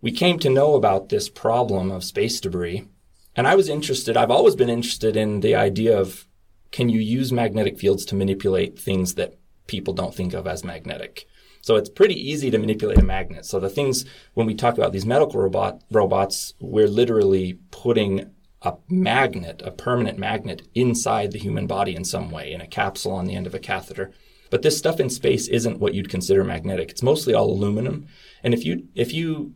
we 0.00 0.12
came 0.12 0.38
to 0.40 0.50
know 0.50 0.74
about 0.74 1.08
this 1.08 1.28
problem 1.28 1.90
of 1.90 2.04
space 2.04 2.40
debris. 2.40 2.86
And 3.34 3.46
I 3.46 3.54
was 3.54 3.68
interested, 3.68 4.16
I've 4.16 4.30
always 4.30 4.56
been 4.56 4.68
interested 4.68 5.16
in 5.16 5.40
the 5.40 5.54
idea 5.54 5.98
of 5.98 6.26
can 6.72 6.88
you 6.88 7.00
use 7.00 7.32
magnetic 7.32 7.78
fields 7.78 8.04
to 8.06 8.14
manipulate 8.14 8.78
things 8.78 9.14
that 9.14 9.38
people 9.66 9.94
don't 9.94 10.14
think 10.14 10.34
of 10.34 10.46
as 10.46 10.64
magnetic? 10.64 11.26
So 11.66 11.74
it's 11.74 11.90
pretty 11.90 12.14
easy 12.14 12.48
to 12.52 12.58
manipulate 12.58 12.98
a 12.98 13.02
magnet. 13.02 13.44
So 13.44 13.58
the 13.58 13.68
things 13.68 14.04
when 14.34 14.46
we 14.46 14.54
talk 14.54 14.78
about 14.78 14.92
these 14.92 15.04
medical 15.04 15.40
robot 15.40 15.82
robots, 15.90 16.54
we're 16.60 16.86
literally 16.86 17.58
putting 17.72 18.30
a 18.62 18.74
magnet, 18.88 19.62
a 19.64 19.72
permanent 19.72 20.16
magnet 20.16 20.62
inside 20.76 21.32
the 21.32 21.40
human 21.40 21.66
body 21.66 21.96
in 21.96 22.04
some 22.04 22.30
way, 22.30 22.52
in 22.52 22.60
a 22.60 22.68
capsule 22.68 23.10
on 23.10 23.24
the 23.26 23.34
end 23.34 23.48
of 23.48 23.54
a 23.54 23.58
catheter. 23.58 24.12
But 24.48 24.62
this 24.62 24.78
stuff 24.78 25.00
in 25.00 25.10
space 25.10 25.48
isn't 25.48 25.80
what 25.80 25.92
you'd 25.92 26.08
consider 26.08 26.44
magnetic. 26.44 26.88
It's 26.88 27.02
mostly 27.02 27.34
all 27.34 27.50
aluminum. 27.50 28.06
And 28.44 28.54
if 28.54 28.64
you 28.64 28.86
if 28.94 29.12
you 29.12 29.54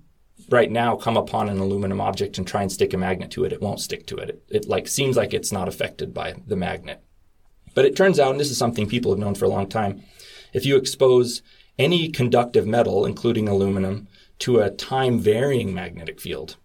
right 0.49 0.69
now 0.69 0.97
come 0.97 1.17
upon 1.17 1.49
an 1.49 1.61
aluminum 1.61 2.01
object 2.01 2.39
and 2.39 2.47
try 2.47 2.63
and 2.63 2.73
stick 2.73 2.93
a 2.93 2.97
magnet 2.97 3.31
to 3.31 3.45
it, 3.45 3.53
it 3.53 3.63
won't 3.63 3.79
stick 3.79 4.09
to 4.09 4.17
it. 4.17 4.31
It, 4.31 4.43
it 4.49 4.69
like 4.69 4.89
seems 4.89 5.17
like 5.17 5.33
it's 5.33 5.53
not 5.53 5.69
affected 5.69 6.13
by 6.13 6.35
the 6.45 6.57
magnet. 6.57 7.05
But 7.73 7.85
it 7.85 7.95
turns 7.95 8.19
out, 8.19 8.33
and 8.33 8.41
this 8.41 8.51
is 8.51 8.59
something 8.59 8.89
people 8.89 9.13
have 9.13 9.21
known 9.21 9.37
for 9.37 9.45
a 9.45 9.49
long 9.49 9.69
time, 9.69 10.03
if 10.53 10.67
you 10.67 10.77
expose 10.77 11.43
any 11.81 12.11
conductive 12.11 12.67
metal, 12.67 13.07
including 13.07 13.49
aluminum, 13.49 14.07
to 14.41 14.61
a 14.61 14.71
time 14.71 15.19
varying 15.19 15.73
magnetic 15.73 16.21
field, 16.21 16.57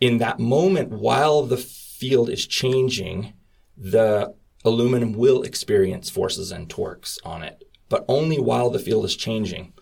in 0.00 0.18
that 0.18 0.38
moment 0.38 0.90
while 0.90 1.42
the 1.42 1.56
field 1.56 2.30
is 2.30 2.46
changing, 2.46 3.32
the 3.76 4.32
aluminum 4.64 5.14
will 5.14 5.42
experience 5.42 6.08
forces 6.08 6.52
and 6.52 6.70
torques 6.70 7.18
on 7.24 7.42
it, 7.42 7.64
but 7.88 8.04
only 8.08 8.38
while 8.38 8.70
the 8.70 8.78
field 8.78 9.04
is 9.04 9.16
changing. 9.16 9.72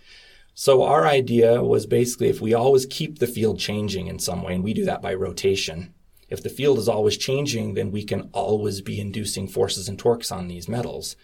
So 0.54 0.82
our 0.82 1.06
idea 1.06 1.62
was 1.62 1.84
basically 1.84 2.28
if 2.28 2.40
we 2.40 2.54
always 2.54 2.86
keep 2.86 3.18
the 3.18 3.26
field 3.26 3.58
changing 3.58 4.06
in 4.06 4.18
some 4.18 4.42
way, 4.42 4.54
and 4.54 4.64
we 4.64 4.72
do 4.72 4.86
that 4.86 5.02
by 5.02 5.12
rotation, 5.14 5.92
if 6.30 6.42
the 6.42 6.48
field 6.48 6.78
is 6.78 6.88
always 6.88 7.18
changing, 7.18 7.74
then 7.74 7.90
we 7.90 8.04
can 8.04 8.30
always 8.32 8.80
be 8.80 8.98
inducing 8.98 9.46
forces 9.46 9.88
and 9.88 9.98
torques 9.98 10.32
on 10.32 10.48
these 10.48 10.68
metals. 10.68 11.16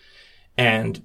And 0.59 1.03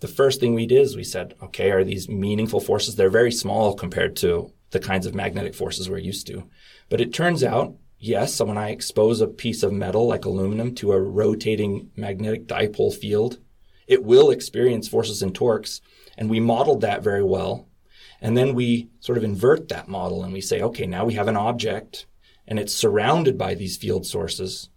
the 0.00 0.08
first 0.08 0.40
thing 0.40 0.54
we 0.54 0.66
did 0.66 0.80
is 0.82 0.96
we 0.96 1.04
said, 1.04 1.34
okay, 1.42 1.70
are 1.70 1.84
these 1.84 2.08
meaningful 2.08 2.60
forces? 2.60 2.96
They're 2.96 3.10
very 3.10 3.32
small 3.32 3.74
compared 3.74 4.16
to 4.16 4.52
the 4.70 4.80
kinds 4.80 5.06
of 5.06 5.14
magnetic 5.14 5.54
forces 5.54 5.88
we're 5.88 5.98
used 5.98 6.26
to. 6.28 6.44
But 6.88 7.00
it 7.00 7.12
turns 7.12 7.44
out, 7.44 7.74
yes, 7.98 8.34
so 8.34 8.46
when 8.46 8.58
I 8.58 8.70
expose 8.70 9.20
a 9.20 9.26
piece 9.26 9.62
of 9.62 9.72
metal 9.72 10.06
like 10.06 10.24
aluminum 10.24 10.74
to 10.76 10.92
a 10.92 11.00
rotating 11.00 11.90
magnetic 11.96 12.46
dipole 12.46 12.94
field, 12.94 13.38
it 13.86 14.04
will 14.04 14.30
experience 14.30 14.88
forces 14.88 15.22
and 15.22 15.34
torques. 15.34 15.80
And 16.16 16.30
we 16.30 16.40
modeled 16.40 16.80
that 16.80 17.02
very 17.02 17.22
well. 17.22 17.68
And 18.20 18.36
then 18.36 18.54
we 18.54 18.88
sort 19.00 19.18
of 19.18 19.24
invert 19.24 19.68
that 19.68 19.88
model 19.88 20.22
and 20.22 20.32
we 20.32 20.40
say, 20.40 20.60
okay, 20.62 20.86
now 20.86 21.04
we 21.04 21.14
have 21.14 21.28
an 21.28 21.36
object 21.36 22.06
and 22.46 22.58
it's 22.58 22.74
surrounded 22.74 23.38
by 23.38 23.54
these 23.54 23.76
field 23.76 24.06
sources. 24.06 24.68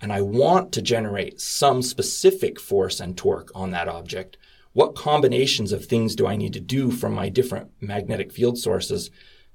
And 0.00 0.12
I 0.12 0.22
want 0.22 0.72
to 0.72 0.82
generate 0.82 1.40
some 1.40 1.82
specific 1.82 2.58
force 2.58 3.00
and 3.00 3.16
torque 3.16 3.50
on 3.54 3.70
that 3.72 3.88
object. 3.88 4.38
What 4.72 4.94
combinations 4.94 5.72
of 5.72 5.84
things 5.84 6.14
do 6.14 6.26
I 6.26 6.36
need 6.36 6.52
to 6.52 6.60
do 6.60 6.90
from 6.90 7.12
my 7.12 7.28
different 7.28 7.70
magnetic 7.80 8.32
field 8.32 8.58
sources 8.58 9.10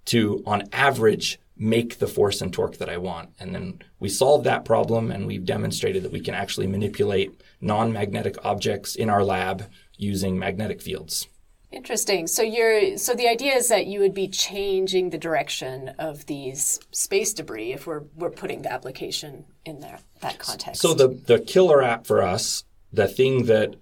to, 0.05 0.43
on 0.45 0.63
average, 0.71 1.39
make 1.57 1.99
the 1.99 2.07
force 2.07 2.41
and 2.41 2.51
torque 2.51 2.77
that 2.77 2.89
I 2.89 2.97
want. 2.97 3.29
And 3.39 3.55
then 3.55 3.81
we 3.99 4.09
solve 4.09 4.43
that 4.43 4.65
problem 4.65 5.11
and 5.11 5.25
we've 5.25 5.45
demonstrated 5.45 6.03
that 6.03 6.11
we 6.11 6.19
can 6.19 6.33
actually 6.33 6.67
manipulate 6.67 7.41
non-magnetic 7.61 8.43
objects 8.43 8.95
in 8.95 9.09
our 9.09 9.23
lab 9.23 9.69
using 9.97 10.37
magnetic 10.37 10.81
fields. 10.81 11.27
Interesting. 11.71 12.27
So 12.27 12.41
you're 12.41 12.97
so 12.97 13.15
the 13.15 13.27
idea 13.27 13.53
is 13.55 13.67
that 13.67 13.85
you 13.85 13.99
would 13.99 14.13
be 14.13 14.27
changing 14.27 15.09
the 15.09 15.17
direction 15.17 15.89
of 15.99 16.25
these 16.25 16.79
space 16.91 17.33
debris 17.33 17.73
if 17.73 17.85
we're 17.85 18.03
we're 18.15 18.29
putting 18.29 18.61
the 18.61 18.71
application 18.71 19.45
in 19.65 19.81
there 19.81 19.99
that 20.21 20.39
context. 20.39 20.81
So 20.81 20.93
the 20.93 21.09
the 21.09 21.39
killer 21.39 21.83
app 21.83 22.05
for 22.05 22.21
us, 22.21 22.63
the 22.93 23.07
thing 23.07 23.47
that 23.47 23.75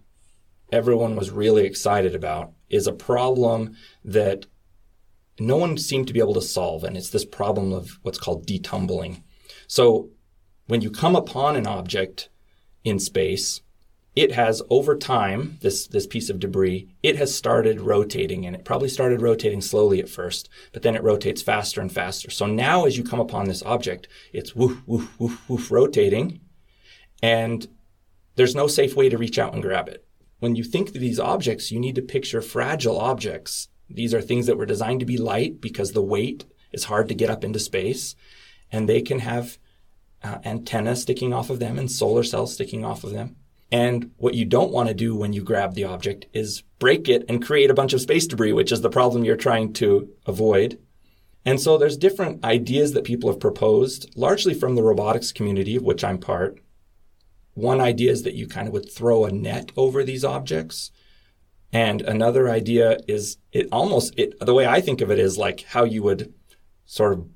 everyone 0.74 1.16
was 1.16 1.30
really 1.30 1.66
excited 1.66 2.16
about 2.16 2.52
is 2.70 2.88
a 2.88 2.94
problem 2.94 3.78
that 4.04 4.48
no 5.40 5.56
one 5.56 5.78
seemed 5.78 6.08
to 6.08 6.14
be 6.14 6.20
able 6.20 6.34
to 6.34 6.42
solve. 6.42 6.84
And 6.84 6.98
it's 6.98 7.12
this 7.12 7.26
problem 7.26 7.72
of 7.72 8.00
what's 8.02 8.18
called 8.18 8.48
detumbling. 8.48 9.22
So 9.68 10.10
when 10.68 10.82
you 10.82 10.90
come 10.90 11.16
upon 11.16 11.56
an 11.56 11.68
object 11.68 12.30
in 12.84 13.00
space, 13.00 13.62
it 14.16 14.32
has 14.32 14.62
over 14.70 14.96
time, 14.96 15.58
this, 15.62 15.88
this 15.88 16.08
piece 16.08 16.30
of 16.30 16.40
debris, 16.40 16.88
it 17.02 17.16
has 17.18 17.34
started 17.34 17.80
rotating 17.82 18.46
and 18.46 18.56
it 18.56 18.66
probably 18.66 18.90
started 18.90 19.22
rotating 19.22 19.62
slowly 19.62 20.00
at 20.00 20.10
first, 20.10 20.50
but 20.72 20.82
then 20.82 20.96
it 20.96 21.04
rotates 21.04 21.42
faster 21.42 21.82
and 21.82 21.92
faster. 21.92 22.30
So 22.30 22.46
now 22.46 22.86
as 22.86 22.98
you 22.98 23.04
come 23.04 23.20
upon 23.20 23.46
this 23.46 23.64
object, 23.64 24.08
it's 24.32 24.56
woof, 24.56 24.82
woof, 24.88 25.20
woof, 25.20 25.50
woof, 25.50 25.72
rotating 25.72 26.42
and 27.22 27.68
there's 28.36 28.56
no 28.56 28.68
safe 28.68 28.96
way 28.96 29.10
to 29.10 29.18
reach 29.18 29.38
out 29.38 29.54
and 29.54 29.62
grab 29.62 29.88
it. 29.88 30.03
When 30.44 30.58
you 30.58 30.64
think 30.66 30.90
of 30.90 30.96
these 30.96 31.22
objects, 31.22 31.72
you 31.72 31.80
need 31.80 31.96
to 31.96 32.02
picture 32.02 32.42
fragile 32.42 33.00
objects 33.00 33.70
these 33.90 34.14
are 34.14 34.22
things 34.22 34.48
that 34.48 34.58
were 34.58 34.66
designed 34.66 35.00
to 35.02 35.06
be 35.06 35.18
light 35.18 35.62
because 35.62 35.92
the 35.92 36.02
weight 36.02 36.46
is 36.72 36.86
hard 36.86 37.08
to 37.10 37.16
get 37.16 37.30
up 37.30 37.44
into 37.44 37.60
space, 37.60 38.16
and 38.72 38.90
they 38.90 39.02
can 39.02 39.20
have 39.20 39.58
uh, 40.24 40.40
antennas 40.44 41.04
sticking 41.04 41.32
off 41.34 41.50
of 41.50 41.60
them 41.60 41.78
and 41.78 41.92
solar 41.92 42.24
cells 42.24 42.54
sticking 42.56 42.84
off 42.84 43.04
of 43.04 43.12
them. 43.12 43.36
And 43.72 44.12
what 44.18 44.34
you 44.34 44.46
don't 44.46 44.72
want 44.72 44.90
to 44.90 44.96
do 44.96 45.16
when 45.16 45.34
you 45.34 45.44
grab 45.44 45.76
the 45.76 45.86
object 45.86 46.26
is 46.34 46.64
break 46.80 47.08
it 47.08 47.24
and 47.30 47.46
create 47.46 47.70
a 47.70 47.76
bunch 47.76 47.94
of 47.94 48.02
space 48.02 48.28
debris, 48.28 48.54
which 48.54 48.72
is 48.72 48.82
the 48.82 48.90
problem 48.90 49.24
you're 49.24 49.36
trying 49.36 49.74
to 49.74 50.10
avoid. 50.26 50.80
And 51.46 51.60
so 51.60 51.78
there's 51.78 51.98
different 51.98 52.44
ideas 52.44 52.94
that 52.94 53.04
people 53.04 53.30
have 53.30 53.40
proposed, 53.40 54.12
largely 54.16 54.54
from 54.54 54.76
the 54.76 54.84
robotics 54.84 55.32
community, 55.32 55.76
of 55.76 55.84
which 55.84 56.04
I'm 56.04 56.18
part. 56.18 56.60
One 57.54 57.80
idea 57.80 58.12
is 58.12 58.24
that 58.24 58.36
you 58.36 58.48
kind 58.48 58.68
of 58.68 58.74
would 58.74 58.92
throw 58.92 59.26
a 59.26 59.32
net 59.32 59.72
over 59.76 60.04
these 60.04 60.26
objects 60.26 60.92
and 61.74 62.04
another 62.04 62.50
idea 62.50 63.00
is 63.08 63.38
it 63.52 63.68
almost 63.72 64.14
it 64.16 64.40
the 64.40 64.54
way 64.54 64.68
I 64.68 64.80
think 64.80 65.02
of 65.02 65.10
it 65.10 65.18
is 65.18 65.40
like 65.40 65.64
how 65.64 65.84
you 65.84 66.04
would 66.04 66.32
sort 66.86 67.14
of 67.14 67.28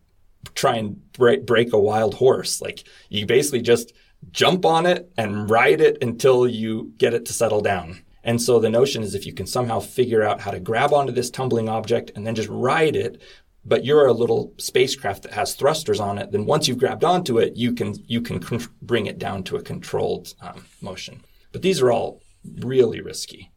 try 0.54 0.76
and 0.76 1.12
break, 1.14 1.46
break 1.46 1.74
a 1.74 1.80
wild 1.80 2.14
horse. 2.14 2.62
Like 2.62 2.88
you 3.10 3.26
basically 3.26 3.62
just 3.62 3.94
jump 4.32 4.64
on 4.64 4.86
it 4.86 5.12
and 5.18 5.50
ride 5.50 5.82
it 5.82 5.98
until 6.04 6.48
you 6.48 6.94
get 6.98 7.16
it 7.16 7.26
to 7.26 7.34
settle 7.34 7.62
down. 7.62 8.04
And 8.24 8.40
so 8.40 8.60
the 8.60 8.70
notion 8.70 9.02
is 9.02 9.16
if 9.16 9.26
you 9.26 9.34
can 9.34 9.48
somehow 9.48 9.80
figure 9.80 10.22
out 10.22 10.42
how 10.42 10.52
to 10.52 10.60
grab 10.60 10.94
onto 10.94 11.14
this 11.14 11.32
tumbling 11.32 11.68
object 11.68 12.12
and 12.16 12.28
then 12.28 12.36
just 12.36 12.50
ride 12.50 12.96
it, 12.96 13.22
but 13.68 13.84
you're 13.84 14.08
a 14.08 14.14
little 14.14 14.54
spacecraft 14.58 15.24
that 15.24 15.34
has 15.34 15.54
thrusters 15.54 16.00
on 16.00 16.18
it, 16.18 16.32
then 16.32 16.46
once 16.46 16.68
you've 16.68 16.78
grabbed 16.78 17.04
onto 17.04 17.38
it, 17.38 17.56
you 17.56 17.74
can 17.74 17.96
you 18.08 18.22
can 18.22 18.40
con- 18.40 18.68
bring 18.82 19.06
it 19.06 19.20
down 19.20 19.44
to 19.44 19.58
a 19.58 19.62
controlled 19.62 20.34
um, 20.42 20.66
motion. 20.82 21.22
But 21.52 21.62
these 21.62 21.82
are 21.82 21.92
all 21.92 22.22
really 22.60 23.02
risky. 23.02 23.52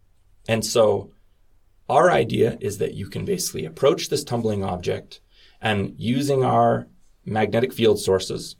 And 0.48 0.64
so 0.64 1.12
our 1.88 2.10
idea 2.10 2.58
is 2.60 2.78
that 2.78 2.94
you 2.94 3.08
can 3.08 3.24
basically 3.24 3.64
approach 3.64 4.08
this 4.08 4.24
tumbling 4.24 4.64
object 4.64 5.20
and 5.60 5.94
using 5.96 6.44
our 6.44 6.88
magnetic 7.24 7.72
field 7.72 8.00
sources, 8.00 8.56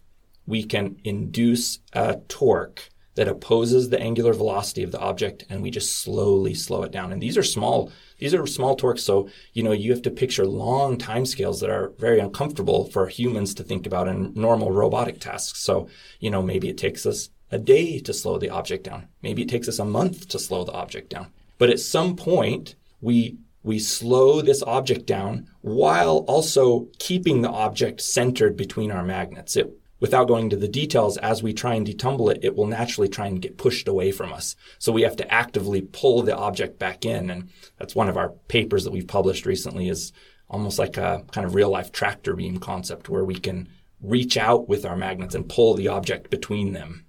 we 0.46 0.62
can 0.62 0.96
induce 1.04 1.80
a 1.92 2.16
torque 2.28 2.90
that 3.20 3.28
opposes 3.28 3.90
the 3.90 4.00
angular 4.00 4.32
velocity 4.32 4.82
of 4.82 4.92
the 4.92 4.98
object 4.98 5.44
and 5.50 5.60
we 5.60 5.70
just 5.70 6.00
slowly 6.00 6.54
slow 6.54 6.84
it 6.84 6.90
down. 6.90 7.12
And 7.12 7.20
these 7.20 7.36
are 7.36 7.42
small, 7.42 7.92
these 8.16 8.32
are 8.32 8.46
small 8.46 8.74
torques. 8.74 9.02
So, 9.02 9.28
you 9.52 9.62
know, 9.62 9.72
you 9.72 9.90
have 9.90 10.00
to 10.04 10.10
picture 10.10 10.46
long 10.46 10.96
time 10.96 11.26
scales 11.26 11.60
that 11.60 11.68
are 11.68 11.92
very 11.98 12.18
uncomfortable 12.18 12.86
for 12.86 13.08
humans 13.08 13.52
to 13.56 13.62
think 13.62 13.86
about 13.86 14.08
in 14.08 14.32
normal 14.32 14.72
robotic 14.72 15.20
tasks. 15.20 15.60
So, 15.60 15.86
you 16.18 16.30
know, 16.30 16.40
maybe 16.40 16.70
it 16.70 16.78
takes 16.78 17.04
us 17.04 17.28
a 17.50 17.58
day 17.58 17.98
to 17.98 18.14
slow 18.14 18.38
the 18.38 18.48
object 18.48 18.84
down. 18.84 19.08
Maybe 19.20 19.42
it 19.42 19.50
takes 19.50 19.68
us 19.68 19.78
a 19.78 19.84
month 19.84 20.26
to 20.28 20.38
slow 20.38 20.64
the 20.64 20.72
object 20.72 21.10
down. 21.10 21.26
But 21.58 21.68
at 21.68 21.78
some 21.78 22.16
point, 22.16 22.74
we 23.02 23.36
we 23.62 23.78
slow 23.78 24.40
this 24.40 24.62
object 24.62 25.04
down 25.04 25.46
while 25.60 26.24
also 26.26 26.88
keeping 26.98 27.42
the 27.42 27.50
object 27.50 28.00
centered 28.00 28.56
between 28.56 28.90
our 28.90 29.04
magnets. 29.04 29.56
It, 29.56 29.70
without 30.00 30.28
going 30.28 30.50
to 30.50 30.56
the 30.56 30.68
details, 30.68 31.16
as 31.18 31.42
we 31.42 31.52
try 31.52 31.74
and 31.74 31.86
detumble 31.86 32.30
it, 32.32 32.42
it 32.42 32.56
will 32.56 32.66
naturally 32.66 33.08
try 33.08 33.26
and 33.26 33.40
get 33.40 33.58
pushed 33.58 33.86
away 33.86 34.10
from 34.10 34.32
us. 34.32 34.56
So 34.78 34.92
we 34.92 35.02
have 35.02 35.16
to 35.16 35.32
actively 35.32 35.82
pull 35.82 36.22
the 36.22 36.36
object 36.36 36.78
back 36.78 37.04
in. 37.04 37.30
And 37.30 37.50
that's 37.78 37.94
one 37.94 38.08
of 38.08 38.16
our 38.16 38.30
papers 38.48 38.84
that 38.84 38.92
we've 38.92 39.06
published 39.06 39.46
recently 39.46 39.88
is 39.88 40.12
almost 40.48 40.78
like 40.78 40.96
a 40.96 41.24
kind 41.30 41.46
of 41.46 41.54
real 41.54 41.70
life 41.70 41.92
tractor 41.92 42.34
beam 42.34 42.58
concept 42.58 43.08
where 43.08 43.24
we 43.24 43.36
can 43.36 43.68
reach 44.02 44.36
out 44.36 44.68
with 44.68 44.84
our 44.84 44.96
magnets 44.96 45.34
and 45.34 45.48
pull 45.48 45.74
the 45.74 45.88
object 45.88 46.30
between 46.30 46.72
them. 46.72 47.04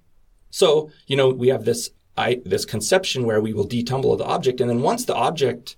So, 0.50 0.90
you 1.06 1.16
know, 1.16 1.30
we 1.30 1.48
have 1.48 1.64
this 1.64 1.90
I, 2.16 2.42
this 2.44 2.66
conception 2.66 3.24
where 3.24 3.40
we 3.40 3.54
will 3.54 3.66
detumble 3.66 4.18
the 4.18 4.24
object, 4.24 4.60
and 4.60 4.68
then 4.68 4.82
once 4.82 5.06
the 5.06 5.14
object 5.14 5.76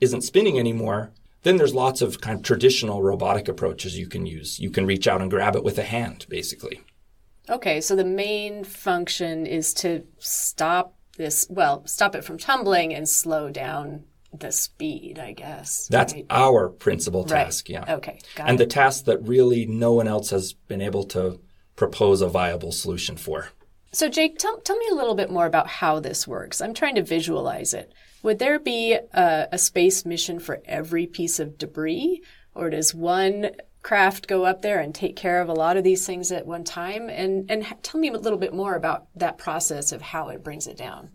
isn't 0.00 0.22
spinning 0.22 0.56
anymore, 0.56 1.10
then 1.42 1.56
there's 1.56 1.74
lots 1.74 2.02
of 2.02 2.20
kind 2.20 2.38
of 2.38 2.44
traditional 2.44 3.02
robotic 3.02 3.48
approaches 3.48 3.98
you 3.98 4.06
can 4.06 4.26
use. 4.26 4.58
You 4.58 4.70
can 4.70 4.86
reach 4.86 5.06
out 5.06 5.20
and 5.20 5.30
grab 5.30 5.56
it 5.56 5.64
with 5.64 5.78
a 5.78 5.82
hand, 5.82 6.26
basically. 6.28 6.80
Okay, 7.50 7.80
so 7.80 7.96
the 7.96 8.04
main 8.04 8.64
function 8.64 9.46
is 9.46 9.74
to 9.74 10.04
stop 10.18 10.94
this, 11.16 11.46
well, 11.50 11.84
stop 11.86 12.14
it 12.14 12.24
from 12.24 12.38
tumbling 12.38 12.94
and 12.94 13.08
slow 13.08 13.50
down 13.50 14.04
the 14.32 14.52
speed, 14.52 15.18
I 15.18 15.32
guess. 15.32 15.88
That's 15.88 16.14
right? 16.14 16.26
our 16.30 16.68
principal 16.68 17.24
task, 17.24 17.66
right. 17.68 17.86
yeah. 17.86 17.94
Okay, 17.96 18.18
got 18.36 18.48
and 18.48 18.60
it. 18.60 18.64
the 18.64 18.66
task 18.66 19.04
that 19.04 19.26
really 19.26 19.66
no 19.66 19.92
one 19.92 20.08
else 20.08 20.30
has 20.30 20.52
been 20.52 20.80
able 20.80 21.04
to 21.04 21.40
propose 21.76 22.22
a 22.22 22.28
viable 22.28 22.72
solution 22.72 23.16
for. 23.16 23.48
So, 23.92 24.08
Jake, 24.08 24.38
tell, 24.38 24.58
tell 24.60 24.78
me 24.78 24.86
a 24.90 24.94
little 24.94 25.14
bit 25.14 25.30
more 25.30 25.44
about 25.44 25.66
how 25.66 26.00
this 26.00 26.26
works. 26.26 26.62
I'm 26.62 26.72
trying 26.72 26.94
to 26.94 27.02
visualize 27.02 27.74
it. 27.74 27.92
Would 28.22 28.38
there 28.38 28.58
be 28.58 28.92
a, 28.92 29.48
a 29.52 29.58
space 29.58 30.04
mission 30.04 30.38
for 30.38 30.62
every 30.64 31.06
piece 31.06 31.40
of 31.40 31.58
debris, 31.58 32.22
or 32.54 32.70
does 32.70 32.94
one 32.94 33.50
craft 33.82 34.28
go 34.28 34.44
up 34.44 34.62
there 34.62 34.78
and 34.78 34.94
take 34.94 35.16
care 35.16 35.40
of 35.40 35.48
a 35.48 35.54
lot 35.54 35.76
of 35.76 35.82
these 35.82 36.06
things 36.06 36.30
at 36.30 36.46
one 36.46 36.64
time? 36.64 37.08
And 37.08 37.50
and 37.50 37.66
tell 37.82 38.00
me 38.00 38.08
a 38.08 38.12
little 38.12 38.38
bit 38.38 38.54
more 38.54 38.74
about 38.74 39.06
that 39.16 39.38
process 39.38 39.92
of 39.92 40.02
how 40.02 40.28
it 40.28 40.44
brings 40.44 40.66
it 40.66 40.76
down. 40.76 41.10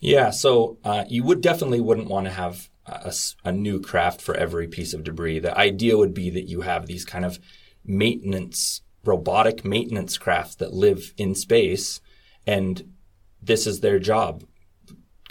Yeah, 0.00 0.30
so 0.30 0.78
uh, 0.84 1.04
you 1.08 1.22
would 1.24 1.40
definitely 1.40 1.80
wouldn't 1.80 2.08
want 2.08 2.26
to 2.26 2.32
have 2.32 2.68
a, 2.86 3.14
a 3.44 3.52
new 3.52 3.80
craft 3.80 4.20
for 4.20 4.34
every 4.34 4.66
piece 4.66 4.94
of 4.94 5.04
debris. 5.04 5.38
The 5.38 5.56
idea 5.56 5.96
would 5.96 6.12
be 6.12 6.28
that 6.30 6.48
you 6.48 6.62
have 6.62 6.86
these 6.86 7.04
kind 7.04 7.24
of 7.24 7.38
maintenance, 7.84 8.82
robotic 9.04 9.64
maintenance 9.64 10.18
crafts 10.18 10.56
that 10.56 10.72
live 10.72 11.14
in 11.16 11.34
space 11.34 12.00
and 12.46 12.92
this 13.40 13.66
is 13.66 13.80
their 13.80 13.98
job 13.98 14.44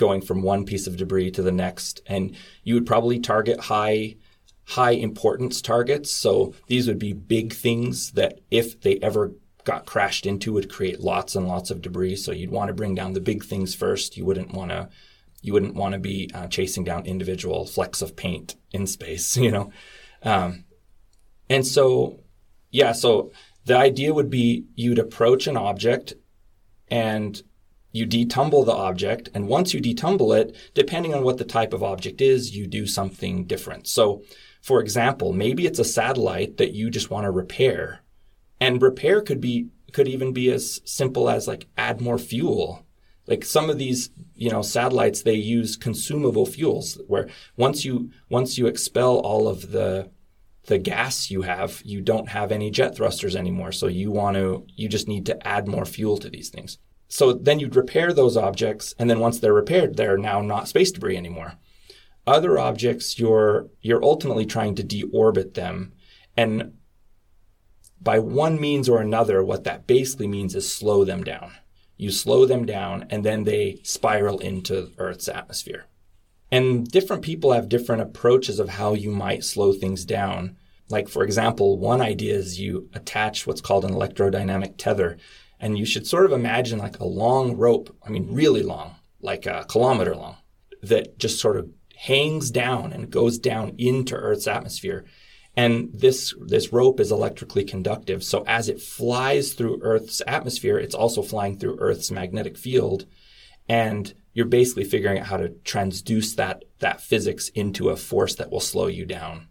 going 0.02 0.20
from 0.20 0.42
one 0.42 0.66
piece 0.66 0.88
of 0.88 0.98
debris 0.98 1.30
to 1.30 1.44
the 1.44 1.52
next 1.52 2.02
and 2.08 2.36
you 2.64 2.74
would 2.74 2.88
probably 2.88 3.20
target 3.20 3.60
high 3.60 4.16
high 4.66 4.92
importance 4.92 5.62
targets. 5.62 6.10
So 6.10 6.56
these 6.66 6.88
would 6.88 6.98
be 6.98 7.14
big 7.14 7.54
things 7.54 8.14
that 8.14 8.40
if 8.50 8.82
they 8.82 8.98
ever 8.98 9.34
got 9.64 9.86
crashed 9.86 10.26
into 10.26 10.54
would 10.54 10.72
create 10.72 11.02
lots 11.02 11.36
and 11.36 11.48
lots 11.48 11.70
of 11.70 11.84
debris. 11.84 12.16
So 12.16 12.32
you'd 12.32 12.50
want 12.50 12.70
to 12.70 12.74
bring 12.74 12.96
down 12.96 13.14
the 13.14 13.22
big 13.22 13.44
things 13.44 13.76
first. 13.76 14.18
You 14.18 14.26
wouldn't 14.26 14.54
want 14.54 14.72
to 14.72 14.90
you 15.44 15.54
wouldn't 15.54 15.76
want 15.76 15.94
to 15.94 16.00
be 16.00 16.32
uh, 16.34 16.48
chasing 16.48 16.84
down 16.84 17.06
individual 17.06 17.68
flecks 17.68 18.02
of 18.02 18.16
paint 18.16 18.56
in 18.72 18.88
space 18.88 19.38
you 19.46 19.52
know? 19.52 19.72
Um, 20.24 20.66
and 21.48 21.66
so 21.66 22.22
yeah 22.72 22.92
so 22.92 23.32
the 23.66 23.78
idea 23.78 24.16
would 24.16 24.32
be 24.32 24.66
you'd 24.74 24.98
approach 24.98 25.46
an 25.46 25.58
object 25.58 26.14
and 26.88 27.44
you 27.92 28.06
detumble 28.06 28.66
the 28.66 28.72
object. 28.72 29.30
And 29.34 29.48
once 29.48 29.74
you 29.74 29.82
detumble 29.82 30.38
it, 30.38 30.56
depending 30.74 31.14
on 31.14 31.24
what 31.24 31.38
the 31.38 31.44
type 31.44 31.74
of 31.74 31.84
object 31.84 32.22
is, 32.22 32.56
you 32.56 32.68
do 32.68 32.86
something 32.86 33.46
different. 33.46 33.88
So, 33.88 34.24
for 34.62 34.80
example, 34.80 35.34
maybe 35.34 35.66
it's 35.66 35.80
a 35.80 35.84
satellite 35.84 36.58
that 36.58 36.74
you 36.74 36.90
just 36.90 37.10
want 37.10 37.26
to 37.26 37.32
repair. 37.32 38.02
And 38.60 38.82
repair 38.82 39.22
could 39.22 39.42
be, 39.42 39.70
could 39.92 40.08
even 40.08 40.34
be 40.34 40.52
as 40.52 40.82
simple 40.86 41.30
as 41.30 41.48
like 41.48 41.68
add 41.78 42.00
more 42.00 42.18
fuel. 42.18 42.86
Like 43.28 43.44
some 43.44 43.70
of 43.70 43.78
these, 43.78 44.10
you 44.36 44.50
know, 44.50 44.62
satellites, 44.62 45.24
they 45.24 45.36
use 45.36 45.78
consumable 45.78 46.46
fuels 46.46 47.00
where 47.08 47.30
once 47.56 47.86
you, 47.86 48.12
once 48.30 48.58
you 48.58 48.68
expel 48.68 49.18
all 49.18 49.48
of 49.48 49.72
the, 49.72 50.10
the 50.66 50.78
gas 50.78 51.32
you 51.32 51.42
have, 51.42 51.82
you 51.84 52.02
don't 52.02 52.30
have 52.30 52.52
any 52.52 52.70
jet 52.70 52.96
thrusters 52.96 53.36
anymore. 53.36 53.72
So 53.72 53.88
you 53.88 54.12
want 54.12 54.38
to, 54.38 54.66
you 54.76 54.88
just 54.88 55.08
need 55.08 55.26
to 55.28 55.48
add 55.48 55.68
more 55.68 55.86
fuel 55.86 56.18
to 56.18 56.30
these 56.30 56.50
things. 56.50 56.78
So 57.12 57.34
then 57.34 57.60
you'd 57.60 57.76
repair 57.76 58.14
those 58.14 58.38
objects, 58.38 58.96
and 58.98 59.10
then 59.10 59.20
once 59.20 59.38
they're 59.38 59.54
repaired, 59.54 59.98
they're 59.98 60.18
now 60.18 60.40
not 60.40 60.70
space 60.70 60.94
debris 60.94 61.18
anymore. 61.18 61.56
Other 62.26 62.58
objects, 62.58 63.20
you're 63.20 63.68
you're 63.82 64.02
ultimately 64.02 64.46
trying 64.46 64.76
to 64.76 64.84
deorbit 64.84 65.54
them, 65.54 65.92
and 66.38 66.72
by 68.00 68.18
one 68.20 68.62
means 68.62 68.88
or 68.88 69.02
another, 69.02 69.44
what 69.44 69.66
that 69.66 69.88
basically 69.88 70.28
means 70.28 70.56
is 70.56 70.74
slow 70.74 71.04
them 71.04 71.22
down. 71.22 71.52
You 71.98 72.12
slow 72.12 72.46
them 72.46 72.66
down, 72.66 73.08
and 73.10 73.26
then 73.26 73.44
they 73.44 73.82
spiral 73.84 74.40
into 74.40 74.92
Earth's 74.98 75.28
atmosphere. 75.28 75.88
And 76.50 76.90
different 76.90 77.24
people 77.24 77.52
have 77.52 77.68
different 77.68 78.04
approaches 78.04 78.58
of 78.58 78.70
how 78.70 78.94
you 78.94 79.12
might 79.12 79.44
slow 79.44 79.74
things 79.74 80.06
down. 80.06 80.56
Like, 80.90 81.10
for 81.10 81.26
example, 81.26 81.78
one 81.78 82.00
idea 82.00 82.36
is 82.36 82.58
you 82.60 82.90
attach 82.94 83.46
what's 83.46 83.62
called 83.62 83.84
an 83.84 83.92
electrodynamic 83.92 84.78
tether. 84.78 85.18
And 85.62 85.78
you 85.78 85.86
should 85.86 86.08
sort 86.08 86.26
of 86.26 86.32
imagine 86.32 86.80
like 86.80 87.00
a 87.00 87.06
long 87.06 87.56
rope, 87.56 87.96
I 88.04 88.10
mean, 88.10 88.34
really 88.34 88.64
long, 88.64 88.96
like 89.22 89.46
a 89.46 89.64
kilometer 89.70 90.16
long, 90.16 90.38
that 90.82 91.20
just 91.20 91.40
sort 91.40 91.56
of 91.56 91.70
hangs 91.96 92.50
down 92.50 92.92
and 92.92 93.12
goes 93.12 93.38
down 93.38 93.76
into 93.78 94.16
Earth's 94.16 94.48
atmosphere. 94.48 95.06
And 95.56 95.92
this, 95.94 96.34
this 96.42 96.74
rope 96.74 97.00
is 97.00 97.12
electrically 97.12 97.64
conductive. 97.64 98.24
So 98.24 98.44
as 98.48 98.70
it 98.70 98.82
flies 98.82 99.54
through 99.54 99.82
Earth's 99.84 100.22
atmosphere, 100.26 100.80
it's 100.80 100.96
also 100.96 101.22
flying 101.22 101.60
through 101.60 101.78
Earth's 101.80 102.10
magnetic 102.10 102.58
field. 102.58 103.06
And 103.70 104.12
you're 104.34 104.48
basically 104.48 104.86
figuring 104.86 105.20
out 105.20 105.28
how 105.28 105.38
to 105.38 105.50
transduce 105.50 106.36
that, 106.38 106.64
that 106.80 107.02
physics 107.02 107.50
into 107.50 107.90
a 107.90 107.96
force 107.96 108.34
that 108.36 108.50
will 108.50 108.62
slow 108.62 108.88
you 108.88 109.06
down. 109.06 109.50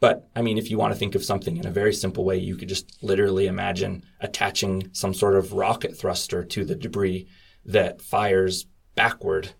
But 0.00 0.28
I 0.34 0.40
mean, 0.40 0.56
if 0.56 0.70
you 0.70 0.78
want 0.78 0.92
to 0.94 0.98
think 0.98 1.14
of 1.14 1.24
something 1.24 1.58
in 1.58 1.66
a 1.66 1.70
very 1.70 1.92
simple 1.92 2.24
way, 2.24 2.38
you 2.38 2.56
could 2.56 2.68
just 2.68 3.02
literally 3.02 3.46
imagine 3.46 4.04
attaching 4.20 4.88
some 4.92 5.12
sort 5.12 5.36
of 5.36 5.52
rocket 5.52 5.96
thruster 5.96 6.42
to 6.44 6.64
the 6.64 6.74
debris 6.74 7.28
that 7.66 8.00
fires 8.00 8.66
backward 8.94 9.50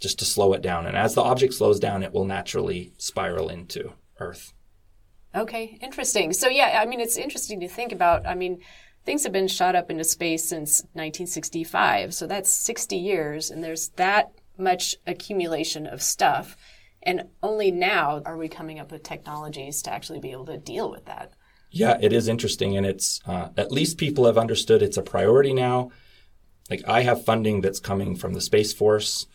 just 0.00 0.18
to 0.18 0.24
slow 0.24 0.54
it 0.54 0.62
down. 0.62 0.86
And 0.86 0.96
as 0.96 1.14
the 1.14 1.22
object 1.22 1.52
slows 1.52 1.78
down, 1.78 2.02
it 2.02 2.12
will 2.12 2.24
naturally 2.24 2.94
spiral 2.96 3.50
into 3.50 3.92
Earth. 4.18 4.54
Okay, 5.34 5.78
interesting. 5.80 6.32
So, 6.32 6.48
yeah, 6.48 6.80
I 6.82 6.86
mean, 6.86 7.00
it's 7.00 7.16
interesting 7.16 7.60
to 7.60 7.68
think 7.68 7.92
about. 7.92 8.26
I 8.26 8.34
mean, 8.34 8.60
things 9.04 9.22
have 9.24 9.32
been 9.32 9.48
shot 9.48 9.76
up 9.76 9.90
into 9.90 10.04
space 10.04 10.48
since 10.48 10.80
1965. 10.94 12.14
So 12.14 12.26
that's 12.26 12.50
60 12.50 12.96
years, 12.96 13.50
and 13.50 13.62
there's 13.62 13.90
that 13.90 14.32
much 14.58 14.96
accumulation 15.06 15.86
of 15.86 16.02
stuff. 16.02 16.56
And 17.02 17.24
only 17.42 17.70
now 17.70 18.22
are 18.26 18.36
we 18.36 18.48
coming 18.48 18.78
up 18.78 18.92
with 18.92 19.02
technologies 19.02 19.82
to 19.82 19.92
actually 19.92 20.20
be 20.20 20.32
able 20.32 20.46
to 20.46 20.58
deal 20.58 20.90
with 20.90 21.06
that. 21.06 21.32
Yeah, 21.70 21.96
it 22.00 22.12
is 22.12 22.28
interesting. 22.28 22.76
And 22.76 22.84
it's 22.84 23.20
uh, 23.26 23.48
at 23.56 23.72
least 23.72 23.98
people 23.98 24.26
have 24.26 24.36
understood 24.36 24.82
it's 24.82 24.96
a 24.96 25.02
priority 25.02 25.54
now. 25.54 25.90
Like, 26.68 26.82
I 26.86 27.02
have 27.02 27.24
funding 27.24 27.60
that's 27.60 27.80
coming 27.80 28.16
from 28.16 28.34
the 28.34 28.40
Space 28.40 28.72
Force. 28.72 29.26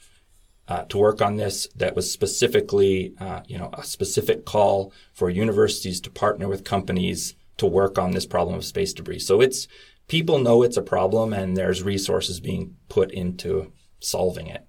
Uh, 0.67 0.83
to 0.85 0.97
work 0.97 1.21
on 1.21 1.35
this 1.35 1.67
that 1.75 1.95
was 1.95 2.11
specifically, 2.11 3.13
uh, 3.19 3.41
you 3.45 3.55
know, 3.55 3.69
a 3.73 3.83
specific 3.83 4.45
call 4.45 4.91
for 5.13 5.29
universities 5.29 6.01
to 6.01 6.09
partner 6.09 6.47
with 6.47 6.63
companies 6.63 7.35
to 7.57 7.67
work 7.67 7.99
on 7.99 8.11
this 8.11 8.25
problem 8.25 8.57
of 8.57 8.65
space 8.65 8.91
debris. 8.91 9.19
So 9.19 9.41
it's 9.41 9.67
people 10.07 10.39
know 10.39 10.63
it's 10.63 10.77
a 10.77 10.81
problem 10.81 11.33
and 11.33 11.55
there's 11.55 11.83
resources 11.83 12.39
being 12.39 12.75
put 12.89 13.11
into 13.11 13.71
solving 13.99 14.47
it. 14.47 14.65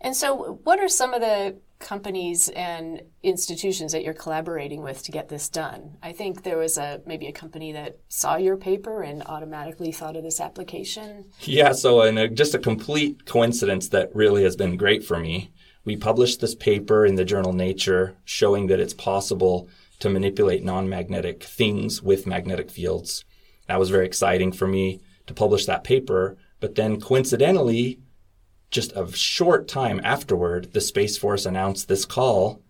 And 0.00 0.16
so, 0.16 0.60
what 0.64 0.78
are 0.78 0.88
some 0.88 1.12
of 1.14 1.20
the 1.20 1.56
companies 1.80 2.48
and 2.50 3.02
institutions 3.22 3.90
that 3.90 4.04
you're 4.04 4.14
collaborating 4.14 4.82
with 4.82 5.02
to 5.02 5.10
get 5.10 5.28
this 5.28 5.48
done? 5.48 5.96
I 6.02 6.12
think 6.12 6.42
there 6.42 6.58
was 6.58 6.78
a 6.78 7.00
maybe 7.06 7.26
a 7.26 7.32
company 7.32 7.72
that 7.72 7.98
saw 8.08 8.36
your 8.36 8.56
paper 8.56 9.02
and 9.02 9.22
automatically 9.24 9.90
thought 9.90 10.16
of 10.16 10.22
this 10.22 10.40
application. 10.40 11.24
Yeah, 11.40 11.72
so 11.72 12.02
in 12.02 12.18
a, 12.18 12.24
uh, 12.24 12.28
just 12.28 12.54
a 12.54 12.58
complete 12.58 13.26
coincidence 13.26 13.88
that 13.88 14.14
really 14.14 14.44
has 14.44 14.54
been 14.54 14.76
great 14.76 15.04
for 15.04 15.18
me. 15.18 15.50
We 15.84 15.96
published 15.96 16.40
this 16.40 16.54
paper 16.54 17.04
in 17.04 17.16
the 17.16 17.24
journal 17.24 17.52
Nature 17.52 18.14
showing 18.24 18.68
that 18.68 18.80
it's 18.80 18.94
possible 18.94 19.68
to 19.98 20.10
manipulate 20.10 20.62
non-magnetic 20.62 21.42
things 21.42 22.02
with 22.02 22.26
magnetic 22.26 22.70
fields. 22.70 23.24
That 23.66 23.78
was 23.78 23.90
very 23.90 24.06
exciting 24.06 24.52
for 24.52 24.68
me 24.68 25.00
to 25.26 25.34
publish 25.34 25.66
that 25.66 25.84
paper, 25.84 26.36
but 26.60 26.74
then 26.74 27.00
coincidentally 27.00 28.00
just 28.70 28.92
a 28.96 29.10
short 29.12 29.68
time 29.68 30.00
afterward, 30.04 30.72
the 30.72 30.80
Space 30.80 31.18
Force 31.18 31.46
announced 31.46 31.88
this 31.88 32.04
call 32.04 32.62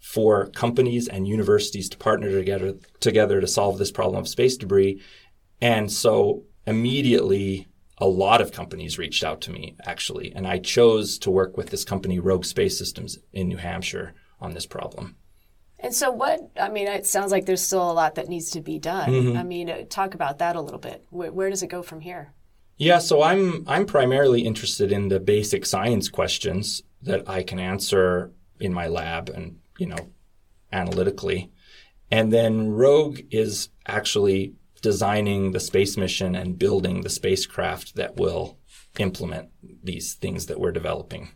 for 0.00 0.46
companies 0.48 1.08
and 1.08 1.26
universities 1.26 1.88
to 1.88 1.96
partner 1.96 2.30
together 2.30 2.74
together 3.00 3.40
to 3.40 3.46
solve 3.46 3.78
this 3.78 3.90
problem 3.90 4.20
of 4.20 4.28
space 4.28 4.56
debris. 4.56 5.00
And 5.60 5.90
so 5.90 6.44
immediately 6.66 7.68
a 7.98 8.06
lot 8.06 8.40
of 8.40 8.52
companies 8.52 8.98
reached 8.98 9.24
out 9.24 9.40
to 9.42 9.50
me 9.50 9.76
actually, 9.86 10.32
and 10.34 10.46
I 10.46 10.58
chose 10.58 11.18
to 11.20 11.30
work 11.30 11.56
with 11.56 11.70
this 11.70 11.84
company 11.84 12.18
Rogue 12.18 12.44
Space 12.44 12.78
Systems 12.78 13.18
in 13.32 13.48
New 13.48 13.56
Hampshire 13.56 14.14
on 14.40 14.52
this 14.52 14.66
problem. 14.66 15.16
And 15.78 15.94
so, 15.94 16.10
what 16.10 16.40
I 16.60 16.68
mean, 16.70 16.86
it 16.86 17.06
sounds 17.06 17.32
like 17.32 17.46
there's 17.46 17.62
still 17.62 17.90
a 17.90 17.92
lot 17.92 18.14
that 18.14 18.28
needs 18.28 18.50
to 18.52 18.60
be 18.60 18.78
done. 18.78 19.10
Mm-hmm. 19.10 19.36
I 19.36 19.42
mean, 19.42 19.70
uh, 19.70 19.82
talk 19.88 20.14
about 20.14 20.38
that 20.38 20.56
a 20.56 20.60
little 20.60 20.78
bit. 20.78 21.04
Where, 21.10 21.32
where 21.32 21.50
does 21.50 21.62
it 21.62 21.68
go 21.68 21.82
from 21.82 22.00
here? 22.00 22.32
Yeah, 22.76 22.98
so 22.98 23.22
I'm 23.22 23.64
I'm 23.68 23.86
primarily 23.86 24.42
interested 24.42 24.90
in 24.90 25.08
the 25.08 25.20
basic 25.20 25.64
science 25.64 26.08
questions 26.08 26.82
that 27.02 27.28
I 27.28 27.42
can 27.42 27.60
answer 27.60 28.32
in 28.58 28.72
my 28.72 28.88
lab 28.88 29.28
and 29.28 29.58
you 29.78 29.86
know 29.86 30.10
analytically, 30.72 31.52
and 32.10 32.32
then 32.32 32.70
Rogue 32.70 33.20
is 33.30 33.68
actually 33.86 34.54
designing 34.82 35.52
the 35.52 35.60
space 35.60 35.96
mission 35.96 36.34
and 36.34 36.58
building 36.58 37.02
the 37.02 37.10
spacecraft 37.10 37.94
that 37.94 38.16
will 38.16 38.58
implement 38.98 39.48
these 39.82 40.14
things 40.14 40.46
that 40.46 40.60
we're 40.60 40.72
developing. 40.72 41.30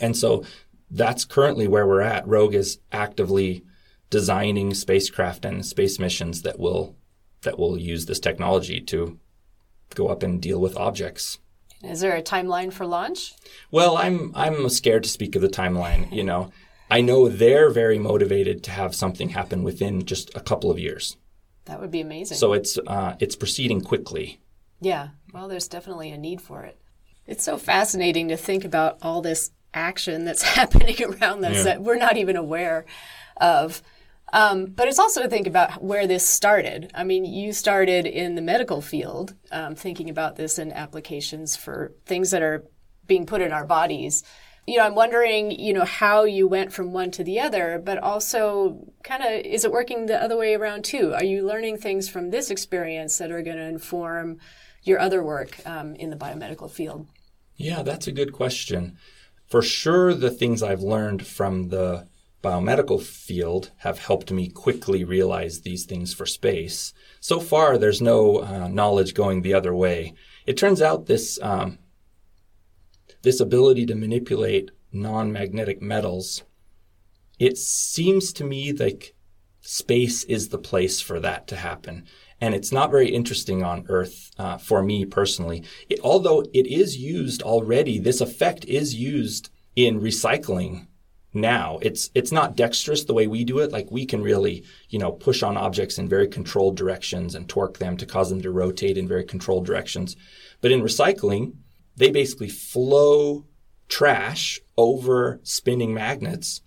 And 0.00 0.16
so 0.16 0.44
that's 0.90 1.24
currently 1.24 1.66
where 1.66 1.86
we're 1.86 2.02
at. 2.02 2.28
Rogue 2.28 2.54
is 2.54 2.78
actively 2.92 3.64
designing 4.10 4.74
spacecraft 4.74 5.44
and 5.44 5.64
space 5.64 5.98
missions 5.98 6.42
that 6.42 6.58
will 6.58 6.94
that 7.40 7.58
will 7.58 7.78
use 7.78 8.06
this 8.06 8.20
technology 8.20 8.80
to 8.80 9.18
go 9.94 10.08
up 10.08 10.22
and 10.22 10.40
deal 10.40 10.60
with 10.60 10.76
objects. 10.76 11.38
Is 11.82 12.00
there 12.00 12.16
a 12.16 12.22
timeline 12.22 12.72
for 12.72 12.86
launch? 12.86 13.34
Well, 13.70 13.96
I'm 13.96 14.32
I'm 14.34 14.68
scared 14.68 15.02
to 15.04 15.08
speak 15.08 15.34
of 15.34 15.42
the 15.42 15.48
timeline. 15.48 16.12
You 16.12 16.22
know, 16.22 16.52
I 16.90 17.00
know 17.00 17.28
they're 17.28 17.70
very 17.70 17.98
motivated 17.98 18.62
to 18.64 18.70
have 18.70 18.94
something 18.94 19.30
happen 19.30 19.62
within 19.62 20.04
just 20.04 20.34
a 20.36 20.40
couple 20.40 20.70
of 20.70 20.78
years. 20.78 21.16
That 21.64 21.80
would 21.80 21.90
be 21.90 22.00
amazing. 22.00 22.36
So 22.36 22.52
it's 22.52 22.78
uh, 22.86 23.16
it's 23.18 23.34
proceeding 23.34 23.80
quickly. 23.80 24.40
Yeah. 24.80 25.08
Well, 25.32 25.48
there's 25.48 25.68
definitely 25.68 26.10
a 26.10 26.18
need 26.18 26.40
for 26.40 26.64
it. 26.64 26.78
It's 27.26 27.44
so 27.44 27.56
fascinating 27.56 28.28
to 28.28 28.36
think 28.36 28.64
about 28.64 28.98
all 29.02 29.22
this 29.22 29.52
action 29.74 30.24
that's 30.24 30.42
happening 30.58 30.96
around 31.02 31.44
us 31.44 31.56
yeah. 31.56 31.62
that 31.62 31.82
we're 31.82 31.96
not 31.96 32.16
even 32.16 32.36
aware 32.36 32.84
of. 33.40 33.82
Um, 34.32 34.66
but 34.66 34.88
it's 34.88 34.98
also 34.98 35.22
to 35.22 35.28
think 35.28 35.46
about 35.46 35.82
where 35.82 36.06
this 36.06 36.26
started. 36.26 36.90
I 36.94 37.04
mean, 37.04 37.24
you 37.24 37.52
started 37.52 38.06
in 38.06 38.34
the 38.34 38.42
medical 38.42 38.80
field, 38.80 39.34
um, 39.50 39.74
thinking 39.74 40.08
about 40.08 40.36
this 40.36 40.58
in 40.58 40.72
applications 40.72 41.54
for 41.54 41.92
things 42.06 42.30
that 42.30 42.42
are 42.42 42.64
being 43.06 43.26
put 43.26 43.42
in 43.42 43.52
our 43.52 43.66
bodies. 43.66 44.24
You 44.66 44.78
know, 44.78 44.86
I'm 44.86 44.94
wondering, 44.94 45.50
you 45.50 45.72
know, 45.74 45.84
how 45.84 46.24
you 46.24 46.48
went 46.48 46.72
from 46.72 46.92
one 46.92 47.10
to 47.12 47.24
the 47.24 47.40
other, 47.40 47.82
but 47.84 47.98
also 47.98 48.86
kind 49.02 49.22
of 49.22 49.44
is 49.44 49.64
it 49.64 49.72
working 49.72 50.06
the 50.06 50.22
other 50.22 50.36
way 50.36 50.54
around 50.54 50.84
too? 50.84 51.12
Are 51.12 51.24
you 51.24 51.44
learning 51.44 51.78
things 51.78 52.08
from 52.08 52.30
this 52.30 52.50
experience 52.50 53.18
that 53.18 53.32
are 53.32 53.42
going 53.42 53.56
to 53.56 53.64
inform 53.64 54.38
your 54.82 54.98
other 54.98 55.22
work 55.22 55.58
um, 55.66 55.94
in 55.96 56.10
the 56.10 56.16
biomedical 56.16 56.70
field? 56.70 57.06
Yeah, 57.56 57.82
that's 57.82 58.06
a 58.06 58.12
good 58.12 58.32
question. 58.32 58.96
For 59.46 59.62
sure, 59.62 60.14
the 60.14 60.30
things 60.30 60.62
I've 60.62 60.80
learned 60.80 61.26
from 61.26 61.68
the 61.68 62.08
biomedical 62.42 63.00
field 63.00 63.70
have 63.78 63.98
helped 63.98 64.32
me 64.32 64.48
quickly 64.48 65.04
realize 65.04 65.60
these 65.60 65.84
things 65.84 66.12
for 66.12 66.26
space. 66.26 66.92
So 67.20 67.38
far, 67.38 67.78
there's 67.78 68.02
no 68.02 68.38
uh, 68.38 68.68
knowledge 68.68 69.14
going 69.14 69.42
the 69.42 69.54
other 69.54 69.74
way. 69.74 70.14
It 70.46 70.56
turns 70.56 70.82
out 70.82 71.06
this 71.06 71.38
um, 71.40 71.78
this 73.22 73.40
ability 73.40 73.86
to 73.86 73.94
manipulate 73.94 74.70
non-magnetic 74.92 75.80
metals, 75.80 76.42
it 77.38 77.56
seems 77.56 78.32
to 78.34 78.44
me 78.44 78.72
like 78.72 79.14
space 79.60 80.24
is 80.24 80.48
the 80.48 80.58
place 80.58 81.00
for 81.00 81.20
that 81.20 81.46
to 81.48 81.56
happen. 81.56 82.04
And 82.40 82.54
it's 82.54 82.72
not 82.72 82.90
very 82.90 83.08
interesting 83.08 83.62
on 83.62 83.86
Earth 83.88 84.32
uh, 84.36 84.58
for 84.58 84.82
me 84.82 85.04
personally. 85.04 85.62
It, 85.88 86.00
although 86.02 86.40
it 86.52 86.66
is 86.66 86.96
used 86.96 87.42
already, 87.42 87.98
this 87.98 88.20
effect 88.20 88.64
is 88.64 88.94
used 88.94 89.50
in 89.76 90.00
recycling 90.00 90.88
now. 91.34 91.78
It's 91.82 92.10
it's 92.14 92.32
not 92.32 92.56
dexterous 92.56 93.04
the 93.04 93.14
way 93.14 93.26
we 93.26 93.44
do 93.44 93.58
it. 93.60 93.72
Like 93.72 93.90
we 93.90 94.06
can 94.06 94.22
really, 94.22 94.64
you 94.88 94.98
know, 94.98 95.12
push 95.12 95.42
on 95.42 95.56
objects 95.56 95.98
in 95.98 96.08
very 96.08 96.28
controlled 96.28 96.76
directions 96.76 97.34
and 97.34 97.48
torque 97.48 97.78
them 97.78 97.96
to 97.96 98.06
cause 98.06 98.30
them 98.30 98.42
to 98.42 98.50
rotate 98.50 98.98
in 98.98 99.08
very 99.08 99.24
controlled 99.24 99.66
directions. 99.66 100.16
But 100.60 100.72
in 100.72 100.82
recycling, 100.82 101.54
they 101.96 102.10
basically 102.10 102.48
flow 102.48 103.46
trash 103.88 104.60
over 104.76 105.40
spinning 105.42 105.92
magnets 105.92 106.62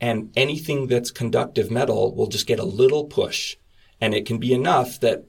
and 0.00 0.32
anything 0.34 0.86
that's 0.86 1.10
conductive 1.10 1.70
metal 1.70 2.14
will 2.14 2.26
just 2.26 2.46
get 2.46 2.58
a 2.58 2.64
little 2.64 3.04
push 3.04 3.56
and 4.00 4.14
it 4.14 4.24
can 4.24 4.38
be 4.38 4.54
enough 4.54 4.98
that 5.00 5.24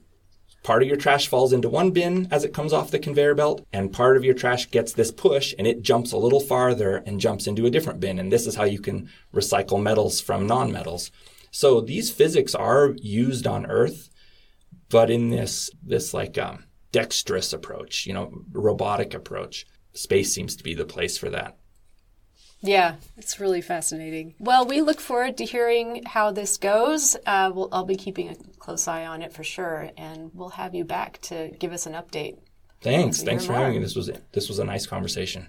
part 0.62 0.82
of 0.82 0.88
your 0.88 0.96
trash 0.96 1.28
falls 1.28 1.52
into 1.52 1.68
one 1.68 1.90
bin 1.90 2.28
as 2.30 2.44
it 2.44 2.54
comes 2.54 2.72
off 2.72 2.90
the 2.90 2.98
conveyor 2.98 3.34
belt, 3.34 3.66
and 3.72 3.92
part 3.92 4.16
of 4.16 4.24
your 4.24 4.34
trash 4.34 4.70
gets 4.70 4.92
this 4.92 5.10
push 5.10 5.54
and 5.58 5.66
it 5.66 5.82
jumps 5.82 6.12
a 6.12 6.18
little 6.18 6.40
farther 6.40 7.02
and 7.06 7.20
jumps 7.20 7.46
into 7.46 7.66
a 7.66 7.70
different 7.70 8.00
bin. 8.00 8.18
And 8.18 8.32
this 8.32 8.46
is 8.46 8.54
how 8.54 8.64
you 8.64 8.80
can 8.80 9.10
recycle 9.34 9.82
metals 9.82 10.20
from 10.20 10.46
non-metals. 10.46 11.10
So 11.50 11.80
these 11.80 12.10
physics 12.10 12.54
are 12.54 12.94
used 12.98 13.46
on 13.46 13.66
Earth, 13.66 14.08
but 14.88 15.10
in 15.10 15.30
this 15.30 15.70
this 15.82 16.14
like 16.14 16.38
um, 16.38 16.64
dexterous 16.92 17.52
approach, 17.52 18.06
you 18.06 18.14
know, 18.14 18.32
robotic 18.52 19.14
approach, 19.14 19.66
space 19.92 20.32
seems 20.32 20.56
to 20.56 20.64
be 20.64 20.74
the 20.74 20.84
place 20.84 21.18
for 21.18 21.30
that. 21.30 21.58
Yeah, 22.62 22.94
it's 23.16 23.40
really 23.40 23.60
fascinating. 23.60 24.34
Well, 24.38 24.64
we 24.64 24.80
look 24.80 25.00
forward 25.00 25.36
to 25.38 25.44
hearing 25.44 26.04
how 26.06 26.30
this 26.30 26.56
goes. 26.56 27.16
Uh, 27.26 27.50
we'll, 27.52 27.68
I'll 27.72 27.84
be 27.84 27.96
keeping 27.96 28.28
a 28.28 28.36
close 28.58 28.86
eye 28.86 29.04
on 29.04 29.20
it 29.20 29.32
for 29.32 29.42
sure, 29.42 29.90
and 29.96 30.30
we'll 30.32 30.50
have 30.50 30.74
you 30.74 30.84
back 30.84 31.20
to 31.22 31.50
give 31.58 31.72
us 31.72 31.86
an 31.86 31.94
update. 31.94 32.38
Thanks. 32.80 33.22
Thanks 33.22 33.44
for 33.44 33.52
more. 33.52 33.62
having 33.62 33.78
me. 33.78 33.82
This 33.82 33.96
was 33.96 34.10
this 34.32 34.48
was 34.48 34.58
a 34.58 34.64
nice 34.64 34.86
conversation. 34.86 35.48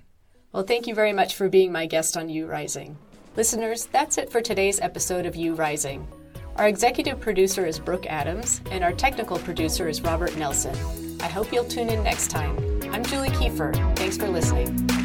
Well, 0.51 0.63
thank 0.63 0.87
you 0.87 0.95
very 0.95 1.13
much 1.13 1.35
for 1.35 1.49
being 1.49 1.71
my 1.71 1.85
guest 1.85 2.17
on 2.17 2.29
U 2.29 2.47
Rising. 2.47 2.97
Listeners, 3.35 3.87
that's 3.87 4.17
it 4.17 4.31
for 4.31 4.41
today's 4.41 4.79
episode 4.79 5.25
of 5.25 5.35
U 5.35 5.55
Rising. 5.55 6.07
Our 6.55 6.67
executive 6.67 7.19
producer 7.19 7.65
is 7.65 7.79
Brooke 7.79 8.05
Adams, 8.05 8.61
and 8.69 8.83
our 8.83 8.93
technical 8.93 9.39
producer 9.39 9.87
is 9.87 10.01
Robert 10.01 10.35
Nelson. 10.37 10.75
I 11.21 11.27
hope 11.27 11.51
you'll 11.51 11.65
tune 11.65 11.89
in 11.89 12.03
next 12.03 12.29
time. 12.29 12.57
I'm 12.91 13.03
Julie 13.03 13.29
Kiefer. 13.29 13.73
Thanks 13.95 14.17
for 14.17 14.27
listening. 14.27 15.02